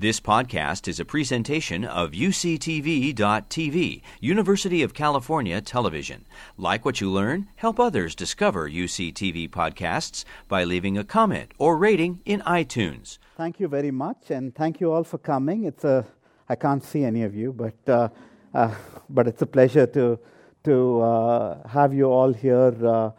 This 0.00 0.20
podcast 0.20 0.86
is 0.86 1.00
a 1.00 1.04
presentation 1.04 1.84
of 1.84 2.12
UCTV.tv, 2.12 4.02
University 4.20 4.84
of 4.84 4.94
California 4.94 5.60
Television. 5.60 6.24
Like 6.56 6.84
what 6.84 7.00
you 7.00 7.10
learn, 7.10 7.48
help 7.56 7.80
others 7.80 8.14
discover 8.14 8.70
UCTV 8.70 9.50
podcasts 9.50 10.24
by 10.46 10.62
leaving 10.62 10.96
a 10.96 11.02
comment 11.02 11.50
or 11.58 11.76
rating 11.76 12.20
in 12.24 12.42
iTunes. 12.42 13.18
Thank 13.36 13.58
you 13.58 13.66
very 13.66 13.90
much, 13.90 14.30
and 14.30 14.54
thank 14.54 14.80
you 14.80 14.92
all 14.92 15.02
for 15.02 15.18
coming. 15.18 15.64
It's 15.64 15.82
a 15.82 16.06
I 16.48 16.54
can't 16.54 16.84
see 16.84 17.02
any 17.02 17.24
of 17.24 17.34
you, 17.34 17.52
but 17.52 17.74
uh, 17.88 18.08
uh, 18.54 18.72
but 19.10 19.26
it's 19.26 19.42
a 19.42 19.46
pleasure 19.46 19.88
to 19.88 20.20
to 20.62 21.00
uh, 21.00 21.68
have 21.68 21.92
you 21.92 22.04
all 22.04 22.32
here, 22.32 22.72
uh, 22.86 23.10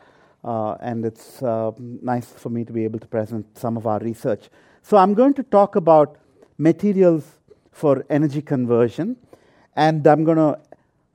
uh, 0.46 0.76
and 0.80 1.04
it's 1.04 1.44
uh, 1.44 1.72
nice 1.78 2.28
for 2.28 2.50
me 2.50 2.64
to 2.64 2.72
be 2.72 2.86
able 2.86 3.00
to 3.00 3.08
present 3.08 3.58
some 3.58 3.76
of 3.76 3.86
our 3.86 4.00
research. 4.00 4.50
So 4.82 4.96
I'm 4.96 5.14
going 5.14 5.34
to 5.34 5.44
talk 5.44 5.76
about 5.76 6.16
materials 6.60 7.24
for 7.72 8.06
energy 8.10 8.42
conversion. 8.42 9.16
And 9.76 10.06
I'm 10.06 10.24
going 10.24 10.38
to 10.38 10.60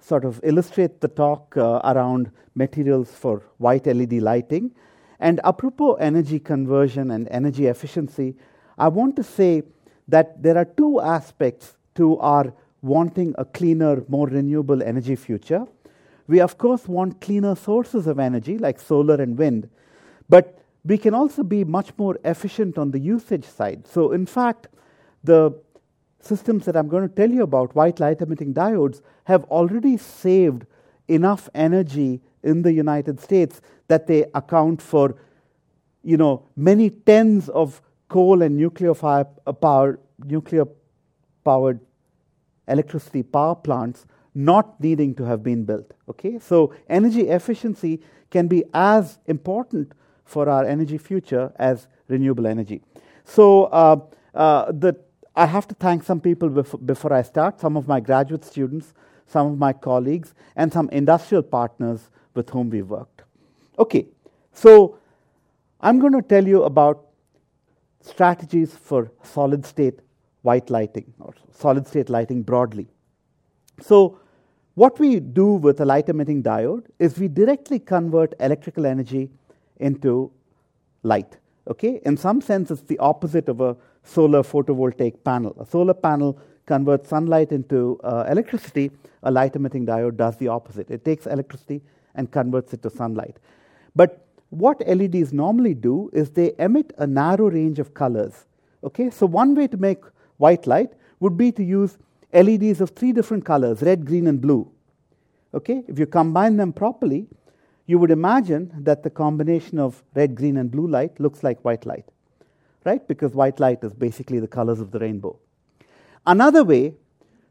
sort 0.00 0.24
of 0.24 0.40
illustrate 0.42 1.00
the 1.00 1.08
talk 1.08 1.56
uh, 1.56 1.80
around 1.84 2.30
materials 2.54 3.10
for 3.10 3.42
white 3.58 3.86
LED 3.86 4.14
lighting. 4.14 4.72
And 5.20 5.40
apropos 5.44 5.94
energy 5.94 6.40
conversion 6.40 7.10
and 7.10 7.28
energy 7.30 7.66
efficiency, 7.66 8.34
I 8.76 8.88
want 8.88 9.16
to 9.16 9.22
say 9.22 9.62
that 10.08 10.42
there 10.42 10.56
are 10.56 10.64
two 10.64 11.00
aspects 11.00 11.76
to 11.94 12.18
our 12.18 12.52
wanting 12.82 13.34
a 13.38 13.44
cleaner, 13.44 14.02
more 14.08 14.26
renewable 14.26 14.82
energy 14.82 15.16
future. 15.16 15.66
We, 16.26 16.40
of 16.40 16.58
course, 16.58 16.88
want 16.88 17.20
cleaner 17.20 17.54
sources 17.54 18.06
of 18.06 18.18
energy 18.18 18.58
like 18.58 18.80
solar 18.80 19.14
and 19.14 19.38
wind, 19.38 19.68
but 20.28 20.58
we 20.84 20.98
can 20.98 21.14
also 21.14 21.42
be 21.42 21.64
much 21.64 21.92
more 21.96 22.18
efficient 22.24 22.76
on 22.76 22.90
the 22.90 22.98
usage 22.98 23.46
side. 23.46 23.86
So, 23.86 24.12
in 24.12 24.26
fact, 24.26 24.68
the 25.24 25.52
systems 26.20 26.64
that 26.66 26.76
I'm 26.76 26.88
going 26.88 27.08
to 27.08 27.14
tell 27.14 27.30
you 27.30 27.42
about, 27.42 27.74
white 27.74 28.00
light 28.00 28.20
emitting 28.20 28.54
diodes, 28.54 29.02
have 29.24 29.44
already 29.44 29.96
saved 29.96 30.64
enough 31.08 31.48
energy 31.54 32.20
in 32.42 32.62
the 32.62 32.72
United 32.72 33.20
States 33.20 33.60
that 33.88 34.06
they 34.06 34.24
account 34.34 34.80
for 34.80 35.16
you 36.04 36.16
know, 36.16 36.46
many 36.54 36.90
tens 36.90 37.48
of 37.48 37.80
coal 38.08 38.42
and 38.42 38.56
nuclear, 38.56 38.94
fire, 38.94 39.26
uh, 39.46 39.52
power, 39.52 39.98
nuclear 40.24 40.66
powered 41.44 41.80
electricity 42.68 43.22
power 43.22 43.54
plants 43.54 44.06
not 44.34 44.80
needing 44.80 45.14
to 45.14 45.24
have 45.24 45.42
been 45.42 45.64
built. 45.64 45.92
Okay? 46.08 46.38
So, 46.38 46.74
energy 46.88 47.28
efficiency 47.28 48.00
can 48.30 48.48
be 48.48 48.64
as 48.74 49.18
important 49.26 49.92
for 50.24 50.48
our 50.48 50.64
energy 50.64 50.98
future 50.98 51.52
as 51.56 51.86
renewable 52.08 52.46
energy. 52.46 52.82
So, 53.24 53.64
uh, 53.64 54.00
uh, 54.34 54.72
the 54.72 54.96
I 55.36 55.46
have 55.46 55.66
to 55.68 55.74
thank 55.74 56.04
some 56.04 56.20
people 56.20 56.48
before, 56.48 56.80
before 56.80 57.12
I 57.12 57.22
start 57.22 57.60
some 57.60 57.76
of 57.76 57.88
my 57.88 58.00
graduate 58.00 58.44
students, 58.44 58.94
some 59.26 59.46
of 59.48 59.58
my 59.58 59.72
colleagues, 59.72 60.34
and 60.54 60.72
some 60.72 60.88
industrial 60.90 61.42
partners 61.42 62.10
with 62.34 62.50
whom 62.50 62.70
we 62.70 62.82
worked. 62.82 63.22
Okay, 63.78 64.06
so 64.52 64.98
I'm 65.80 65.98
going 65.98 66.12
to 66.12 66.22
tell 66.22 66.46
you 66.46 66.62
about 66.62 67.06
strategies 68.00 68.76
for 68.76 69.10
solid 69.22 69.66
state 69.66 70.00
white 70.42 70.68
lighting 70.70 71.12
or 71.18 71.34
solid 71.50 71.86
state 71.86 72.08
lighting 72.10 72.42
broadly. 72.42 72.86
So, 73.80 74.20
what 74.74 74.98
we 74.98 75.20
do 75.20 75.54
with 75.54 75.80
a 75.80 75.84
light 75.84 76.08
emitting 76.08 76.42
diode 76.42 76.86
is 76.98 77.18
we 77.18 77.28
directly 77.28 77.78
convert 77.78 78.34
electrical 78.40 78.86
energy 78.86 79.30
into 79.78 80.30
light. 81.02 81.36
Okay, 81.68 82.00
in 82.04 82.16
some 82.16 82.40
sense, 82.40 82.70
it's 82.70 82.82
the 82.82 82.98
opposite 82.98 83.48
of 83.48 83.60
a 83.60 83.76
solar 84.04 84.42
photovoltaic 84.42 85.24
panel. 85.24 85.56
A 85.58 85.66
solar 85.66 85.94
panel 85.94 86.38
converts 86.66 87.08
sunlight 87.08 87.52
into 87.52 87.98
uh, 88.04 88.24
electricity. 88.28 88.90
A 89.22 89.30
light 89.30 89.56
emitting 89.56 89.86
diode 89.86 90.16
does 90.16 90.36
the 90.36 90.48
opposite. 90.48 90.90
It 90.90 91.04
takes 91.04 91.26
electricity 91.26 91.82
and 92.14 92.30
converts 92.30 92.72
it 92.72 92.82
to 92.82 92.90
sunlight. 92.90 93.38
But 93.96 94.26
what 94.50 94.86
LEDs 94.86 95.32
normally 95.32 95.74
do 95.74 96.10
is 96.12 96.30
they 96.30 96.52
emit 96.58 96.92
a 96.98 97.06
narrow 97.06 97.50
range 97.50 97.78
of 97.78 97.94
colors. 97.94 98.44
Okay, 98.84 99.10
so 99.10 99.26
one 99.26 99.54
way 99.54 99.66
to 99.66 99.76
make 99.76 100.04
white 100.36 100.66
light 100.66 100.92
would 101.20 101.36
be 101.36 101.50
to 101.52 101.64
use 101.64 101.98
LEDs 102.32 102.80
of 102.80 102.90
three 102.90 103.12
different 103.12 103.44
colors 103.44 103.82
red, 103.82 104.04
green, 104.04 104.26
and 104.26 104.40
blue. 104.40 104.70
Okay, 105.54 105.82
if 105.88 105.98
you 105.98 106.06
combine 106.06 106.56
them 106.56 106.72
properly, 106.72 107.26
you 107.86 107.98
would 107.98 108.10
imagine 108.10 108.70
that 108.80 109.02
the 109.02 109.10
combination 109.10 109.78
of 109.78 110.02
red, 110.14 110.34
green, 110.34 110.56
and 110.56 110.70
blue 110.70 110.86
light 110.86 111.18
looks 111.18 111.42
like 111.42 111.64
white 111.64 111.86
light 111.86 112.04
right? 112.84 113.06
Because 113.06 113.32
white 113.32 113.60
light 113.60 113.82
is 113.82 113.92
basically 113.94 114.40
the 114.40 114.48
colors 114.48 114.80
of 114.80 114.90
the 114.90 114.98
rainbow. 114.98 115.38
Another 116.26 116.64
way 116.64 116.94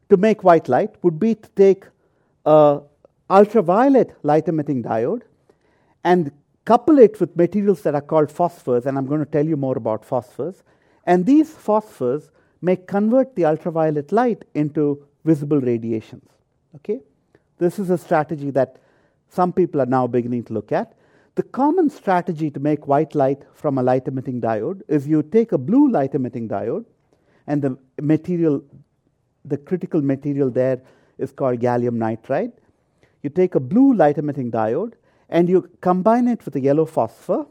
to 0.08 0.16
make 0.16 0.44
white 0.44 0.68
light 0.68 0.94
would 1.02 1.18
be 1.18 1.34
to 1.34 1.48
take 1.50 1.84
a 2.44 2.80
ultraviolet 3.30 4.14
light 4.22 4.48
emitting 4.48 4.82
diode 4.82 5.22
and 6.02 6.30
couple 6.64 6.98
it 6.98 7.20
with 7.20 7.36
materials 7.36 7.82
that 7.82 7.94
are 7.94 8.00
called 8.00 8.28
phosphors, 8.28 8.86
and 8.86 8.96
I'm 8.96 9.06
going 9.06 9.20
to 9.20 9.30
tell 9.30 9.46
you 9.46 9.56
more 9.56 9.76
about 9.76 10.06
phosphors. 10.06 10.62
And 11.04 11.26
these 11.26 11.50
phosphors 11.50 12.30
may 12.62 12.76
convert 12.76 13.34
the 13.34 13.44
ultraviolet 13.44 14.12
light 14.12 14.44
into 14.54 15.06
visible 15.24 15.60
radiations. 15.60 16.28
Okay? 16.76 17.00
This 17.58 17.78
is 17.78 17.90
a 17.90 17.98
strategy 17.98 18.50
that 18.50 18.78
some 19.28 19.52
people 19.52 19.80
are 19.80 19.86
now 19.86 20.06
beginning 20.06 20.44
to 20.44 20.52
look 20.52 20.72
at. 20.72 20.94
The 21.36 21.42
common 21.42 21.90
strategy 21.90 22.48
to 22.50 22.60
make 22.60 22.86
white 22.86 23.14
light 23.16 23.42
from 23.54 23.78
a 23.78 23.82
light 23.82 24.06
emitting 24.06 24.40
diode 24.40 24.82
is 24.86 25.08
you 25.08 25.22
take 25.22 25.50
a 25.50 25.58
blue 25.58 25.90
light 25.90 26.14
emitting 26.14 26.48
diode, 26.48 26.84
and 27.48 27.60
the 27.60 27.76
material, 28.00 28.62
the 29.44 29.56
critical 29.56 30.00
material 30.00 30.48
there 30.48 30.80
is 31.18 31.32
called 31.32 31.58
gallium 31.58 31.96
nitride. 31.96 32.52
You 33.22 33.30
take 33.30 33.56
a 33.56 33.60
blue 33.60 33.94
light 33.94 34.16
emitting 34.16 34.52
diode 34.52 34.92
and 35.28 35.48
you 35.48 35.68
combine 35.80 36.28
it 36.28 36.44
with 36.44 36.54
a 36.54 36.60
yellow 36.60 36.84
phosphor, 36.84 37.46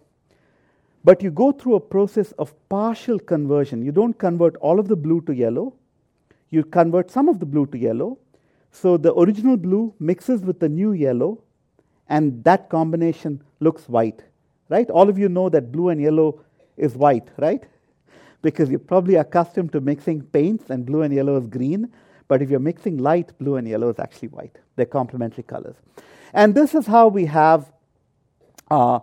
but 1.03 1.21
you 1.21 1.31
go 1.31 1.51
through 1.51 1.75
a 1.75 1.79
process 1.81 2.31
of 2.33 2.53
partial 2.69 3.19
conversion. 3.19 3.83
You 3.83 3.91
don't 3.91 4.17
convert 4.17 4.55
all 4.57 4.79
of 4.79 4.87
the 4.87 4.95
blue 4.95 5.19
to 5.21 5.33
yellow, 5.33 5.73
you 6.51 6.63
convert 6.63 7.11
some 7.11 7.27
of 7.27 7.39
the 7.39 7.45
blue 7.45 7.65
to 7.67 7.77
yellow. 7.77 8.17
So 8.71 8.95
the 8.95 9.13
original 9.13 9.57
blue 9.57 9.93
mixes 9.99 10.41
with 10.41 10.59
the 10.59 10.69
new 10.69 10.93
yellow, 10.93 11.43
and 12.09 12.43
that 12.43 12.69
combination 12.69 13.41
looks 13.59 13.87
white, 13.87 14.23
right? 14.69 14.89
All 14.89 15.09
of 15.09 15.17
you 15.17 15.29
know 15.29 15.49
that 15.49 15.71
blue 15.71 15.89
and 15.89 16.01
yellow 16.01 16.41
is 16.77 16.95
white, 16.95 17.29
right? 17.37 17.63
Because 18.41 18.69
you're 18.69 18.79
probably 18.79 19.15
accustomed 19.15 19.71
to 19.71 19.81
mixing 19.81 20.21
paints 20.21 20.69
and 20.69 20.85
blue 20.85 21.01
and 21.01 21.13
yellow 21.13 21.37
is 21.37 21.47
green. 21.47 21.91
But 22.27 22.41
if 22.41 22.49
you're 22.49 22.59
mixing 22.59 22.97
light, 22.97 23.37
blue 23.39 23.55
and 23.55 23.67
yellow 23.67 23.89
is 23.89 23.99
actually 23.99 24.29
white. 24.29 24.57
They're 24.75 24.85
complementary 24.85 25.43
colors. 25.43 25.75
And 26.33 26.55
this 26.55 26.73
is 26.73 26.87
how 26.87 27.07
we 27.07 27.25
have 27.25 27.71
uh, 28.71 28.99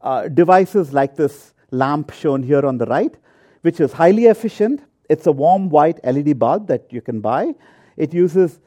uh, 0.00 0.28
devices 0.28 0.92
like 0.92 1.16
this 1.16 1.54
lamp 1.70 2.12
shown 2.12 2.42
here 2.42 2.64
on 2.64 2.78
the 2.78 2.86
right, 2.86 3.16
which 3.62 3.80
is 3.80 3.92
highly 3.92 4.26
efficient. 4.26 4.82
It's 5.08 5.26
a 5.26 5.32
warm 5.32 5.68
white 5.70 5.98
LED 6.04 6.38
bulb 6.38 6.68
that 6.68 6.92
you 6.92 7.00
can 7.00 7.20
buy. 7.20 7.54
It 7.96 8.12
uses, 8.12 8.60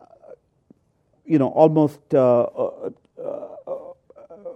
uh, 0.00 0.04
you 1.24 1.38
know, 1.38 1.48
almost 1.48 2.00
uh, 2.14 2.42
uh, 2.42 2.90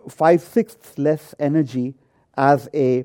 five 0.08 0.40
sixths 0.42 0.98
less 0.98 1.34
energy 1.38 1.94
as 2.36 2.68
a 2.74 3.04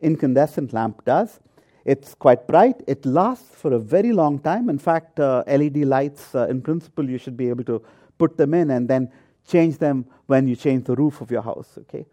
incandescent 0.00 0.72
lamp 0.72 1.04
does. 1.04 1.40
It's 1.84 2.14
quite 2.14 2.46
bright. 2.46 2.82
It 2.86 3.06
lasts 3.06 3.54
for 3.54 3.72
a 3.72 3.78
very 3.78 4.12
long 4.12 4.40
time. 4.40 4.68
In 4.68 4.78
fact, 4.78 5.20
uh, 5.20 5.44
LED 5.46 5.78
lights, 5.84 6.34
uh, 6.34 6.46
in 6.48 6.60
principle, 6.60 7.08
you 7.08 7.18
should 7.18 7.36
be 7.36 7.48
able 7.48 7.64
to 7.64 7.80
put 8.18 8.36
them 8.36 8.54
in 8.54 8.70
and 8.72 8.88
then 8.88 9.10
change 9.46 9.78
them 9.78 10.06
when 10.26 10.48
you 10.48 10.56
change 10.56 10.84
the 10.84 10.96
roof 10.96 11.20
of 11.20 11.30
your 11.30 11.42
house. 11.42 11.78
Okay, 11.78 12.04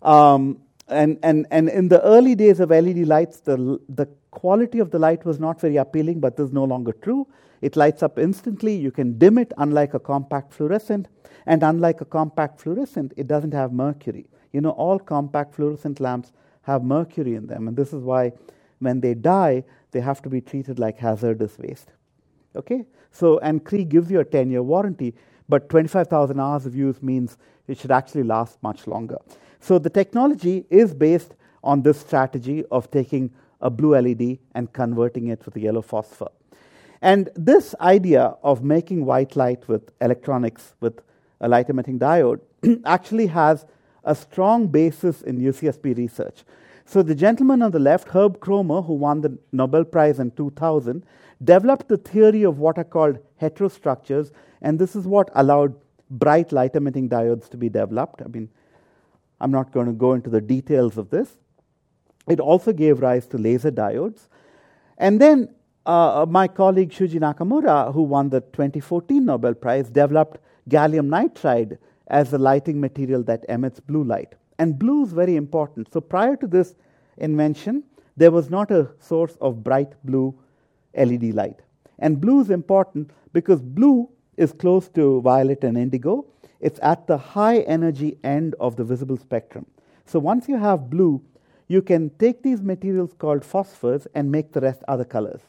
um, 0.00 0.58
and 0.88 1.18
and 1.22 1.46
and 1.50 1.68
in 1.68 1.88
the 1.88 2.02
early 2.02 2.34
days 2.34 2.60
of 2.60 2.70
LED 2.70 3.06
lights, 3.06 3.40
the 3.40 3.78
the 3.88 4.08
quality 4.32 4.80
of 4.80 4.90
the 4.90 4.98
light 4.98 5.24
was 5.24 5.38
not 5.38 5.60
very 5.60 5.76
appealing, 5.76 6.18
but 6.18 6.36
this 6.36 6.48
is 6.48 6.52
no 6.52 6.64
longer 6.64 6.92
true. 6.92 7.28
It 7.60 7.76
lights 7.76 8.02
up 8.02 8.18
instantly. 8.18 8.74
You 8.74 8.90
can 8.90 9.16
dim 9.18 9.38
it, 9.38 9.52
unlike 9.58 9.94
a 9.94 10.00
compact 10.00 10.52
fluorescent. 10.52 11.06
And 11.46 11.62
unlike 11.62 12.00
a 12.00 12.04
compact 12.04 12.60
fluorescent, 12.60 13.12
it 13.16 13.28
doesn't 13.28 13.54
have 13.54 13.72
mercury. 13.72 14.26
You 14.52 14.60
know, 14.60 14.70
all 14.70 14.98
compact 14.98 15.54
fluorescent 15.54 16.00
lamps 16.00 16.32
have 16.62 16.82
mercury 16.82 17.34
in 17.34 17.46
them, 17.46 17.68
and 17.68 17.76
this 17.76 17.92
is 17.92 18.02
why 18.02 18.32
when 18.78 19.00
they 19.00 19.14
die, 19.14 19.64
they 19.92 20.00
have 20.00 20.22
to 20.22 20.28
be 20.28 20.40
treated 20.40 20.78
like 20.78 20.98
hazardous 20.98 21.58
waste. 21.58 21.92
Okay? 22.56 22.84
So, 23.10 23.38
and 23.38 23.64
Cree 23.64 23.84
gives 23.84 24.10
you 24.10 24.20
a 24.20 24.24
10 24.24 24.50
year 24.50 24.62
warranty, 24.62 25.14
but 25.48 25.68
25,000 25.68 26.40
hours 26.40 26.66
of 26.66 26.74
use 26.74 27.02
means 27.02 27.36
it 27.68 27.78
should 27.78 27.90
actually 27.90 28.24
last 28.24 28.62
much 28.62 28.86
longer. 28.86 29.18
So, 29.60 29.78
the 29.78 29.90
technology 29.90 30.64
is 30.70 30.94
based 30.94 31.34
on 31.62 31.82
this 31.82 32.00
strategy 32.00 32.64
of 32.70 32.90
taking 32.90 33.30
a 33.62 33.70
blue 33.70 33.96
LED 33.98 34.38
and 34.54 34.72
converting 34.72 35.28
it 35.28 35.44
with 35.44 35.56
a 35.56 35.60
yellow 35.60 35.82
phosphor. 35.82 36.28
And 37.00 37.30
this 37.34 37.74
idea 37.80 38.36
of 38.42 38.62
making 38.62 39.04
white 39.04 39.34
light 39.34 39.66
with 39.68 39.90
electronics, 40.00 40.74
with 40.80 41.00
a 41.40 41.48
light 41.48 41.68
emitting 41.68 41.98
diode, 41.98 42.40
actually 42.84 43.26
has 43.26 43.66
a 44.04 44.14
strong 44.14 44.66
basis 44.66 45.22
in 45.22 45.38
UCSB 45.38 45.96
research. 45.96 46.44
So 46.84 47.02
the 47.02 47.14
gentleman 47.14 47.62
on 47.62 47.70
the 47.70 47.78
left, 47.78 48.08
Herb 48.08 48.38
Kroemer, 48.40 48.84
who 48.86 48.94
won 48.94 49.20
the 49.20 49.38
Nobel 49.52 49.84
Prize 49.84 50.18
in 50.18 50.32
2000, 50.32 51.04
developed 51.42 51.88
the 51.88 51.96
theory 51.96 52.42
of 52.42 52.58
what 52.58 52.78
are 52.78 52.84
called 52.84 53.18
heterostructures, 53.40 54.30
and 54.60 54.78
this 54.78 54.94
is 54.94 55.06
what 55.06 55.30
allowed 55.34 55.74
bright 56.10 56.52
light 56.52 56.74
emitting 56.74 57.08
diodes 57.08 57.48
to 57.50 57.56
be 57.56 57.68
developed. 57.68 58.22
I 58.22 58.28
mean, 58.28 58.48
I'm 59.40 59.50
not 59.50 59.72
going 59.72 59.86
to 59.86 59.92
go 59.92 60.12
into 60.12 60.30
the 60.30 60.40
details 60.40 60.98
of 60.98 61.10
this. 61.10 61.36
It 62.28 62.40
also 62.40 62.72
gave 62.72 63.00
rise 63.00 63.26
to 63.28 63.38
laser 63.38 63.70
diodes. 63.70 64.28
And 64.98 65.20
then 65.20 65.54
uh, 65.86 66.26
my 66.28 66.46
colleague 66.48 66.90
Shuji 66.90 67.18
Nakamura, 67.18 67.92
who 67.92 68.02
won 68.02 68.28
the 68.28 68.40
2014 68.40 69.24
Nobel 69.24 69.54
Prize, 69.54 69.90
developed 69.90 70.38
gallium 70.68 71.08
nitride 71.08 71.78
as 72.06 72.32
a 72.32 72.38
lighting 72.38 72.80
material 72.80 73.22
that 73.24 73.44
emits 73.48 73.80
blue 73.80 74.04
light. 74.04 74.34
And 74.58 74.78
blue 74.78 75.02
is 75.04 75.12
very 75.12 75.36
important. 75.36 75.92
So 75.92 76.00
prior 76.00 76.36
to 76.36 76.46
this 76.46 76.74
invention, 77.16 77.82
there 78.16 78.30
was 78.30 78.50
not 78.50 78.70
a 78.70 78.90
source 79.00 79.36
of 79.40 79.64
bright 79.64 79.92
blue 80.04 80.38
LED 80.94 81.34
light. 81.34 81.60
And 81.98 82.20
blue 82.20 82.40
is 82.40 82.50
important 82.50 83.10
because 83.32 83.60
blue 83.60 84.08
is 84.36 84.52
close 84.52 84.88
to 84.90 85.20
violet 85.22 85.64
and 85.64 85.76
indigo. 85.76 86.26
It's 86.60 86.78
at 86.82 87.06
the 87.06 87.16
high 87.16 87.60
energy 87.60 88.18
end 88.22 88.54
of 88.60 88.76
the 88.76 88.84
visible 88.84 89.16
spectrum. 89.16 89.66
So 90.04 90.18
once 90.18 90.48
you 90.48 90.56
have 90.58 90.90
blue, 90.90 91.22
you 91.72 91.80
can 91.80 92.10
take 92.18 92.42
these 92.42 92.60
materials 92.60 93.14
called 93.18 93.42
phosphors 93.42 94.06
and 94.14 94.30
make 94.30 94.52
the 94.52 94.60
rest 94.60 94.82
other 94.88 95.04
colors. 95.04 95.40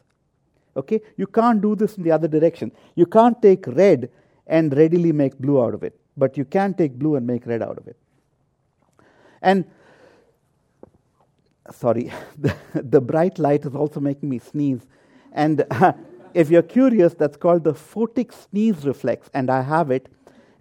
Okay? 0.78 1.02
You 1.18 1.28
can't 1.28 1.62
do 1.62 1.76
this 1.76 1.98
in 1.98 2.04
the 2.04 2.12
other 2.12 2.30
direction. 2.30 2.72
You 2.96 3.06
can't 3.06 3.42
take 3.42 3.68
red 3.68 4.10
and 4.48 4.76
readily 4.76 5.12
make 5.12 5.38
blue 5.38 5.62
out 5.62 5.74
of 5.74 5.84
it, 5.84 6.00
but 6.16 6.38
you 6.38 6.46
can 6.46 6.74
take 6.76 6.94
blue 6.94 7.16
and 7.16 7.28
make 7.28 7.46
red 7.46 7.62
out 7.62 7.78
of 7.78 7.88
it. 7.88 7.98
And 9.42 9.66
sorry, 11.72 12.12
the, 12.38 12.56
the 12.74 13.02
bright 13.02 13.38
light 13.38 13.66
is 13.66 13.76
also 13.76 14.00
making 14.00 14.30
me 14.30 14.40
sneeze. 14.40 14.88
And 15.34 15.66
uh, 15.72 15.94
if 16.34 16.50
you're 16.50 16.62
curious, 16.62 17.14
that's 17.14 17.36
called 17.36 17.66
the 17.66 17.74
photic 17.74 18.34
sneeze 18.34 18.86
reflex, 18.86 19.30
and 19.34 19.50
I 19.50 19.62
have 19.62 19.92
it. 19.92 20.08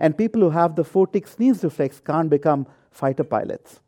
And 0.01 0.19
people 0.19 0.41
who 0.41 0.51
have 0.51 0.75
the 0.75 0.85
photic 0.85 1.29
sneeze 1.29 1.63
reflex 1.63 2.01
can't 2.01 2.29
become 2.29 2.67
fighter 2.91 3.23
pilots. 3.23 3.82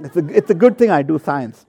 It's 0.00 0.16
a, 0.16 0.26
it's 0.28 0.50
a 0.50 0.54
good 0.54 0.76
thing 0.78 0.90
I 0.90 1.02
do 1.02 1.18
science 1.18 1.66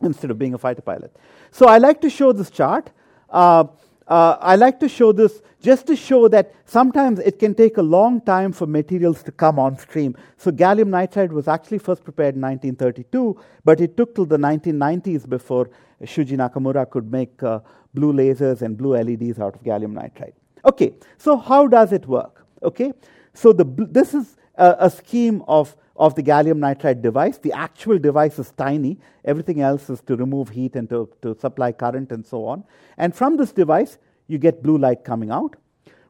instead 0.00 0.30
of 0.30 0.38
being 0.38 0.54
a 0.54 0.58
fighter 0.58 0.82
pilot. 0.82 1.16
So 1.50 1.66
I 1.66 1.78
like 1.78 2.00
to 2.00 2.10
show 2.10 2.32
this 2.32 2.50
chart. 2.50 2.90
Uh, 3.30 3.64
uh, 4.08 4.36
I 4.40 4.56
like 4.56 4.80
to 4.80 4.88
show 4.88 5.12
this 5.12 5.42
just 5.60 5.86
to 5.86 5.94
show 5.94 6.26
that 6.28 6.54
sometimes 6.64 7.20
it 7.20 7.38
can 7.38 7.54
take 7.54 7.76
a 7.76 7.82
long 7.82 8.20
time 8.20 8.52
for 8.52 8.66
materials 8.66 9.22
to 9.22 9.32
come 9.32 9.58
on 9.58 9.78
stream. 9.78 10.16
So 10.36 10.50
gallium 10.50 10.88
nitride 10.88 11.30
was 11.30 11.46
actually 11.46 11.78
first 11.78 12.02
prepared 12.02 12.34
in 12.34 12.40
1932, 12.40 13.40
but 13.64 13.80
it 13.80 13.96
took 13.96 14.14
till 14.14 14.26
the 14.26 14.36
1990s 14.36 15.28
before 15.28 15.70
Shuji 16.02 16.36
Nakamura 16.36 16.90
could 16.90 17.12
make 17.12 17.40
uh, 17.42 17.60
blue 17.94 18.12
lasers 18.12 18.62
and 18.62 18.76
blue 18.76 18.96
LEDs 18.96 19.38
out 19.38 19.54
of 19.54 19.62
gallium 19.62 19.92
nitride. 19.92 20.32
Okay, 20.64 20.94
so 21.16 21.36
how 21.36 21.66
does 21.68 21.92
it 21.92 22.06
work? 22.06 22.44
Okay, 22.62 22.92
so 23.34 23.52
the, 23.52 23.64
this 23.90 24.14
is 24.14 24.36
a, 24.56 24.76
a 24.80 24.90
scheme 24.90 25.42
of 25.46 25.76
of 26.02 26.16
the 26.16 26.22
gallium 26.22 26.58
nitride 26.58 27.00
device. 27.00 27.38
The 27.38 27.52
actual 27.52 27.96
device 27.96 28.36
is 28.36 28.50
tiny. 28.58 28.98
Everything 29.24 29.60
else 29.60 29.88
is 29.88 30.00
to 30.08 30.16
remove 30.16 30.48
heat 30.48 30.74
and 30.74 30.88
to, 30.90 31.08
to 31.22 31.36
supply 31.38 31.70
current 31.70 32.10
and 32.10 32.26
so 32.26 32.44
on. 32.44 32.64
And 32.98 33.14
from 33.14 33.36
this 33.36 33.52
device, 33.52 33.98
you 34.26 34.38
get 34.38 34.64
blue 34.64 34.78
light 34.78 35.04
coming 35.04 35.30
out. 35.30 35.54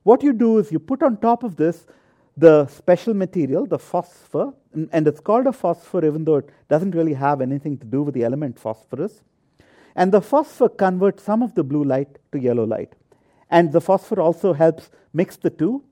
What 0.03 0.23
you 0.23 0.33
do 0.33 0.56
is 0.59 0.73
you 0.73 0.79
put 0.79 1.03
on 1.03 1.19
top 1.19 1.43
of 1.43 1.56
this 1.56 1.85
the 2.39 2.67
special 2.69 3.12
material, 3.12 3.67
the 3.67 3.79
phosphor, 3.79 4.55
and, 4.73 5.06
it's 5.06 5.21
called 5.21 5.47
a 5.47 5.53
phosphor 5.53 6.03
even 6.06 6.25
though 6.25 6.37
it 6.37 6.49
doesn't 6.71 6.93
really 6.93 7.12
have 7.12 7.43
anything 7.43 7.77
to 7.77 7.85
do 7.85 8.03
with 8.03 8.15
the 8.15 8.25
element 8.25 8.59
phosphorus. 8.59 9.21
And 9.94 10.11
the 10.11 10.23
phosphor 10.23 10.71
converts 10.71 11.23
some 11.23 11.43
of 11.43 11.55
the 11.55 11.62
blue 11.62 11.85
light 11.85 12.17
to 12.33 12.41
yellow 12.41 12.65
light. 12.65 12.94
And 13.50 13.71
the 13.73 13.83
phosphor 13.83 14.19
also 14.23 14.55
helps 14.55 14.89
mix 15.12 15.37
the 15.37 15.50
two 15.50 15.85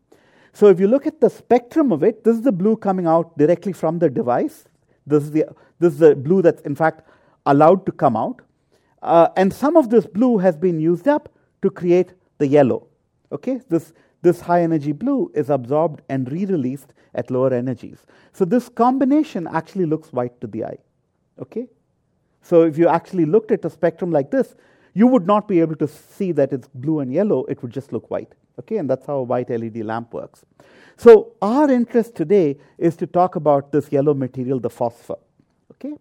so 0.52 0.66
if 0.66 0.80
you 0.80 0.88
look 0.88 1.06
at 1.06 1.20
the 1.20 1.30
spectrum 1.30 1.92
of 1.92 2.02
it, 2.02 2.24
this 2.24 2.36
is 2.36 2.42
the 2.42 2.52
blue 2.52 2.76
coming 2.76 3.06
out 3.06 3.36
directly 3.38 3.72
from 3.72 3.98
the 3.98 4.10
device. 4.10 4.64
This 5.06 5.24
is 5.24 5.30
the, 5.30 5.46
this 5.78 5.94
is 5.94 5.98
the 5.98 6.14
blue 6.16 6.42
that's 6.42 6.62
in 6.62 6.74
fact 6.74 7.02
allowed 7.46 7.86
to 7.86 7.92
come 7.92 8.16
out. 8.16 8.40
Uh, 9.02 9.28
and 9.36 9.52
some 9.52 9.76
of 9.76 9.90
this 9.90 10.06
blue 10.06 10.38
has 10.38 10.56
been 10.56 10.78
used 10.78 11.08
up 11.08 11.32
to 11.62 11.70
create 11.70 12.12
the 12.38 12.46
yellow. 12.46 12.86
Okay, 13.32 13.60
this, 13.68 13.92
this 14.22 14.40
high 14.40 14.62
energy 14.62 14.92
blue 14.92 15.30
is 15.34 15.50
absorbed 15.50 16.02
and 16.08 16.30
re 16.30 16.44
released 16.44 16.92
at 17.14 17.30
lower 17.30 17.52
energies. 17.52 18.06
So 18.32 18.44
this 18.44 18.68
combination 18.68 19.46
actually 19.46 19.86
looks 19.86 20.12
white 20.12 20.40
to 20.40 20.46
the 20.46 20.64
eye. 20.64 20.78
Okay, 21.40 21.68
so 22.42 22.62
if 22.62 22.76
you 22.76 22.88
actually 22.88 23.24
looked 23.24 23.50
at 23.50 23.64
a 23.64 23.70
spectrum 23.70 24.10
like 24.10 24.30
this, 24.30 24.54
you 24.94 25.06
would 25.06 25.26
not 25.26 25.48
be 25.48 25.60
able 25.60 25.76
to 25.76 25.88
see 25.88 26.32
that 26.32 26.52
it's 26.52 26.68
blue 26.68 27.00
and 27.00 27.12
yellow, 27.12 27.44
it 27.44 27.62
would 27.62 27.72
just 27.72 27.92
look 27.92 28.10
white. 28.10 28.34
Okay, 28.60 28.76
and 28.76 28.88
that's 28.88 29.06
how 29.06 29.16
a 29.16 29.22
white 29.22 29.50
LED 29.50 29.78
lamp 29.78 30.12
works. 30.12 30.44
So 30.96 31.32
our 31.40 31.70
interest 31.70 32.14
today 32.14 32.58
is 32.76 32.94
to 32.96 33.06
talk 33.06 33.36
about 33.36 33.72
this 33.72 33.90
yellow 33.90 34.12
material, 34.14 34.60
the 34.60 34.68
phosphor. 34.70 35.18
Okay, 35.72 35.94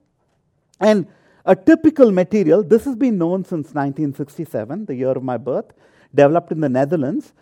and 0.79 1.07
a 1.45 1.55
typical 1.55 2.11
material. 2.11 2.63
This 2.63 2.83
has 2.85 2.95
been 2.95 3.17
known 3.17 3.45
since 3.45 3.67
1967, 3.67 4.85
the 4.85 4.95
year 4.95 5.11
of 5.11 5.23
my 5.23 5.37
birth, 5.37 5.71
developed 6.13 6.51
in 6.51 6.59
the 6.59 6.69
Netherlands. 6.69 7.33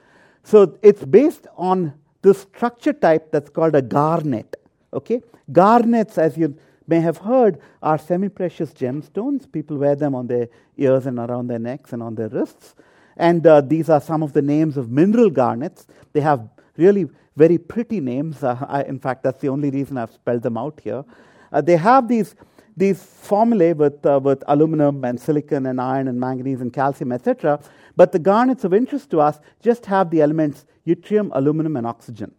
So 0.43 0.77
it's 0.83 1.03
based 1.03 1.47
on 1.57 1.93
this 2.21 2.41
structure 2.41 2.93
type 2.93 3.31
that's 3.31 3.49
called 3.49 3.75
a 3.75 3.81
garnet. 3.81 4.55
Okay, 4.93 5.21
garnets, 5.51 6.17
as 6.17 6.37
you 6.37 6.55
may 6.87 6.99
have 7.01 7.17
heard, 7.17 7.59
are 7.81 7.97
semi-precious 7.97 8.71
gemstones. 8.71 9.51
People 9.51 9.77
wear 9.77 9.95
them 9.95 10.13
on 10.13 10.27
their 10.27 10.47
ears 10.77 11.07
and 11.07 11.17
around 11.17 11.47
their 11.47 11.59
necks 11.59 11.91
and 11.91 12.03
on 12.03 12.15
their 12.15 12.29
wrists. 12.29 12.75
And 13.17 13.45
uh, 13.45 13.61
these 13.61 13.89
are 13.89 13.99
some 13.99 14.23
of 14.23 14.33
the 14.33 14.41
names 14.41 14.77
of 14.77 14.89
mineral 14.89 15.29
garnets. 15.29 15.87
They 16.13 16.21
have 16.21 16.47
really 16.77 17.07
very 17.35 17.57
pretty 17.57 17.99
names. 17.99 18.43
Uh, 18.43 18.63
I, 18.67 18.83
in 18.83 18.99
fact, 18.99 19.23
that's 19.23 19.41
the 19.41 19.49
only 19.49 19.69
reason 19.69 19.97
I've 19.97 20.11
spelled 20.11 20.43
them 20.43 20.57
out 20.57 20.79
here. 20.83 21.03
Uh, 21.51 21.61
they 21.61 21.77
have 21.77 22.07
these, 22.07 22.35
these 22.75 23.01
formulae 23.01 23.73
with, 23.73 24.05
uh, 24.05 24.19
with 24.21 24.43
aluminum 24.47 25.03
and 25.03 25.19
silicon 25.19 25.65
and 25.65 25.81
iron 25.81 26.07
and 26.07 26.19
manganese 26.19 26.61
and 26.61 26.71
calcium, 26.71 27.11
etc. 27.11 27.59
But 27.95 28.11
the 28.11 28.19
garnets 28.19 28.63
of 28.63 28.73
interest 28.73 29.09
to 29.11 29.19
us 29.19 29.39
just 29.61 29.85
have 29.87 30.11
the 30.11 30.21
elements 30.21 30.65
yttrium, 30.85 31.29
aluminum, 31.33 31.75
and 31.75 31.87
oxygen. 31.87 32.33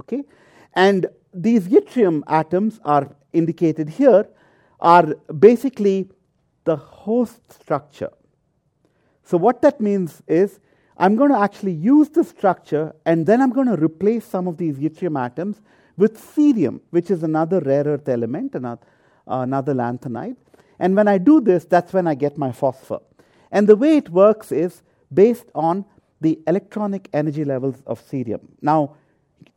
Okay? 0.00 0.24
And 0.74 1.06
these 1.32 1.68
yttrium 1.68 2.22
atoms 2.26 2.80
are 2.84 3.14
indicated 3.32 3.88
here 3.88 4.26
are 4.80 5.14
basically 5.38 6.10
the 6.64 6.76
host 6.76 7.52
structure 7.52 8.10
so, 9.26 9.36
what 9.36 9.60
that 9.62 9.80
means 9.80 10.22
is 10.28 10.60
I'm 10.96 11.16
going 11.16 11.30
to 11.30 11.38
actually 11.38 11.72
use 11.72 12.08
the 12.10 12.22
structure 12.22 12.94
and 13.04 13.26
then 13.26 13.42
I'm 13.42 13.50
going 13.50 13.66
to 13.66 13.76
replace 13.76 14.24
some 14.24 14.46
of 14.46 14.56
these 14.56 14.76
yttrium 14.76 15.20
atoms 15.20 15.60
with 15.96 16.16
cerium, 16.16 16.80
which 16.90 17.10
is 17.10 17.24
another 17.24 17.58
rare 17.60 17.84
earth 17.84 18.08
element, 18.08 18.54
another, 18.54 18.80
uh, 19.28 19.40
another 19.40 19.74
lanthanide. 19.74 20.36
And 20.78 20.94
when 20.94 21.08
I 21.08 21.18
do 21.18 21.40
this, 21.40 21.64
that's 21.64 21.92
when 21.92 22.06
I 22.06 22.14
get 22.14 22.38
my 22.38 22.52
phosphor. 22.52 23.00
And 23.50 23.68
the 23.68 23.74
way 23.74 23.96
it 23.96 24.10
works 24.10 24.52
is 24.52 24.82
based 25.12 25.46
on 25.56 25.84
the 26.20 26.38
electronic 26.46 27.08
energy 27.12 27.44
levels 27.44 27.82
of 27.84 28.00
cerium. 28.08 28.40
Now, 28.62 28.94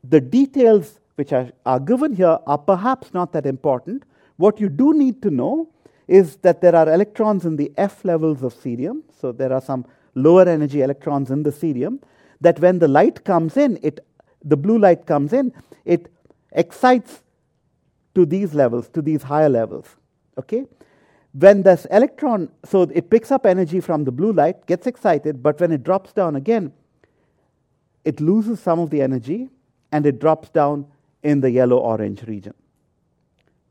the 0.04 0.20
details 0.20 1.00
which 1.16 1.32
are, 1.32 1.52
are 1.66 1.80
given 1.80 2.16
here 2.16 2.40
are 2.48 2.58
perhaps 2.58 3.14
not 3.14 3.34
that 3.34 3.46
important. 3.46 4.04
What 4.38 4.60
you 4.60 4.70
do 4.70 4.94
need 4.94 5.22
to 5.22 5.30
know 5.30 5.70
is 6.10 6.38
that 6.38 6.60
there 6.60 6.76
are 6.76 6.92
electrons 6.92 7.46
in 7.46 7.56
the 7.56 7.72
F 7.78 8.04
levels 8.04 8.42
of 8.42 8.54
cerium. 8.56 9.04
So 9.22 9.32
there 9.32 9.54
are 9.54 9.62
some 9.62 9.86
lower 10.16 10.50
energy 10.50 10.82
electrons 10.82 11.30
in 11.30 11.44
the 11.44 11.52
cerium 11.52 12.02
that 12.42 12.60
when 12.60 12.80
the 12.80 12.88
light 12.88 13.24
comes 13.24 13.58
in, 13.58 13.80
it, 13.84 14.00
the 14.44 14.58
blue 14.58 14.80
light 14.80 15.06
comes 15.06 15.34
in, 15.34 15.54
it 15.86 16.12
excites 16.52 17.22
to 18.16 18.26
these 18.26 18.56
levels, 18.56 18.90
to 18.90 19.04
these 19.04 19.22
higher 19.22 19.50
levels. 19.50 19.86
Okay? 20.38 20.66
When 21.34 21.62
this 21.62 21.86
electron, 21.92 22.50
so 22.66 22.84
it 22.84 23.12
picks 23.12 23.32
up 23.32 23.46
energy 23.46 23.80
from 23.80 24.04
the 24.04 24.12
blue 24.12 24.34
light, 24.34 24.66
gets 24.66 24.88
excited, 24.88 25.44
but 25.44 25.60
when 25.60 25.72
it 25.72 25.84
drops 25.84 26.12
down 26.12 26.36
again, 26.36 26.74
it 28.04 28.20
loses 28.20 28.60
some 28.60 28.80
of 28.80 28.90
the 28.90 29.04
energy 29.04 29.50
and 29.92 30.08
it 30.08 30.20
drops 30.20 30.50
down 30.50 30.88
in 31.22 31.42
the 31.42 31.52
yellow 31.52 31.78
orange 31.78 32.24
region. 32.24 32.56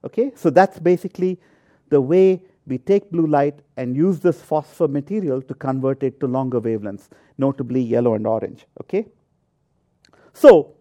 Okay? 0.04 0.30
So 0.37 0.50
that's 0.50 0.78
basically 0.78 1.40
the 1.90 2.00
way 2.00 2.42
we 2.66 2.78
take 2.78 3.11
blue 3.11 3.26
light 3.26 3.61
and 3.76 3.97
use 3.97 4.21
this 4.21 4.40
phosphor 4.40 4.88
material 4.88 5.40
to 5.42 5.54
convert 5.54 6.02
it 6.02 6.21
to 6.21 6.26
longer 6.26 6.61
wavelengths, 6.61 7.09
notably 7.38 7.80
yellow 7.80 8.14
and 8.14 8.26
orange. 8.26 8.66
Okay? 8.80 9.07
So, 10.33 10.75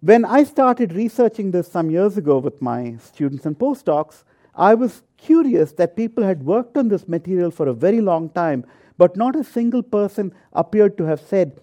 when 0.00 0.24
I 0.24 0.44
started 0.44 0.92
researching 0.92 1.50
this 1.50 1.70
some 1.70 1.90
years 1.90 2.16
ago 2.16 2.38
with 2.38 2.62
my 2.62 2.96
students 3.02 3.46
and 3.46 3.58
postdocs, 3.58 4.22
I 4.54 4.74
was 4.74 5.02
curious 5.16 5.72
that 5.72 5.96
people 5.96 6.24
had 6.24 6.44
worked 6.44 6.76
on 6.76 6.88
this 6.88 7.08
material 7.08 7.50
for 7.50 7.68
a 7.68 7.74
very 7.74 8.00
long 8.00 8.28
time, 8.30 8.64
but 8.96 9.16
not 9.16 9.36
a 9.36 9.44
single 9.44 9.82
person 9.82 10.32
appeared 10.52 10.98
to 10.98 11.04
have 11.04 11.20
said, 11.20 11.60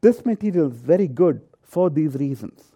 This 0.00 0.24
material 0.24 0.70
is 0.70 0.80
very 0.80 1.08
good 1.08 1.40
for 1.62 1.90
these 1.90 2.14
reasons. 2.14 2.72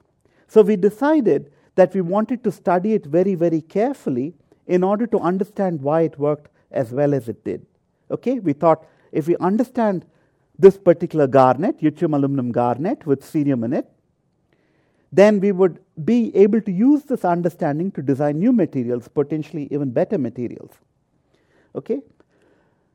So 0.47 0.62
we 0.62 0.76
decided 0.76 1.52
that 1.78 1.94
we 1.94 2.00
wanted 2.00 2.42
to 2.42 2.50
study 2.50 2.94
it 2.94 3.06
very, 3.06 3.35
very 3.37 3.61
carefully 3.61 4.35
in 4.66 4.82
order 4.82 5.06
to 5.06 5.18
understand 5.30 5.80
why 5.80 6.00
it 6.02 6.18
worked 6.18 6.49
as 6.73 6.90
well 6.92 7.14
as 7.14 7.28
it 7.28 7.44
did. 7.44 7.64
Okay, 8.11 8.40
we 8.40 8.52
thought 8.52 8.85
if 9.12 9.28
we 9.28 9.37
understand 9.37 10.04
this 10.58 10.76
particular 10.76 11.28
garnet, 11.28 11.80
yttrium 11.80 12.16
aluminum 12.16 12.50
garnet 12.50 13.06
with 13.06 13.23
cerium 13.23 13.64
in 13.64 13.73
it, 13.73 13.88
then 15.12 15.38
we 15.38 15.52
would 15.52 15.78
be 16.04 16.35
able 16.37 16.61
to 16.61 16.73
use 16.73 17.04
this 17.04 17.25
understanding 17.25 17.92
to 17.92 18.02
design 18.02 18.40
new 18.40 18.52
materials, 18.52 19.06
potentially 19.06 19.68
even 19.70 19.90
better 19.90 20.18
materials. 20.18 20.73
Okay? 21.76 22.00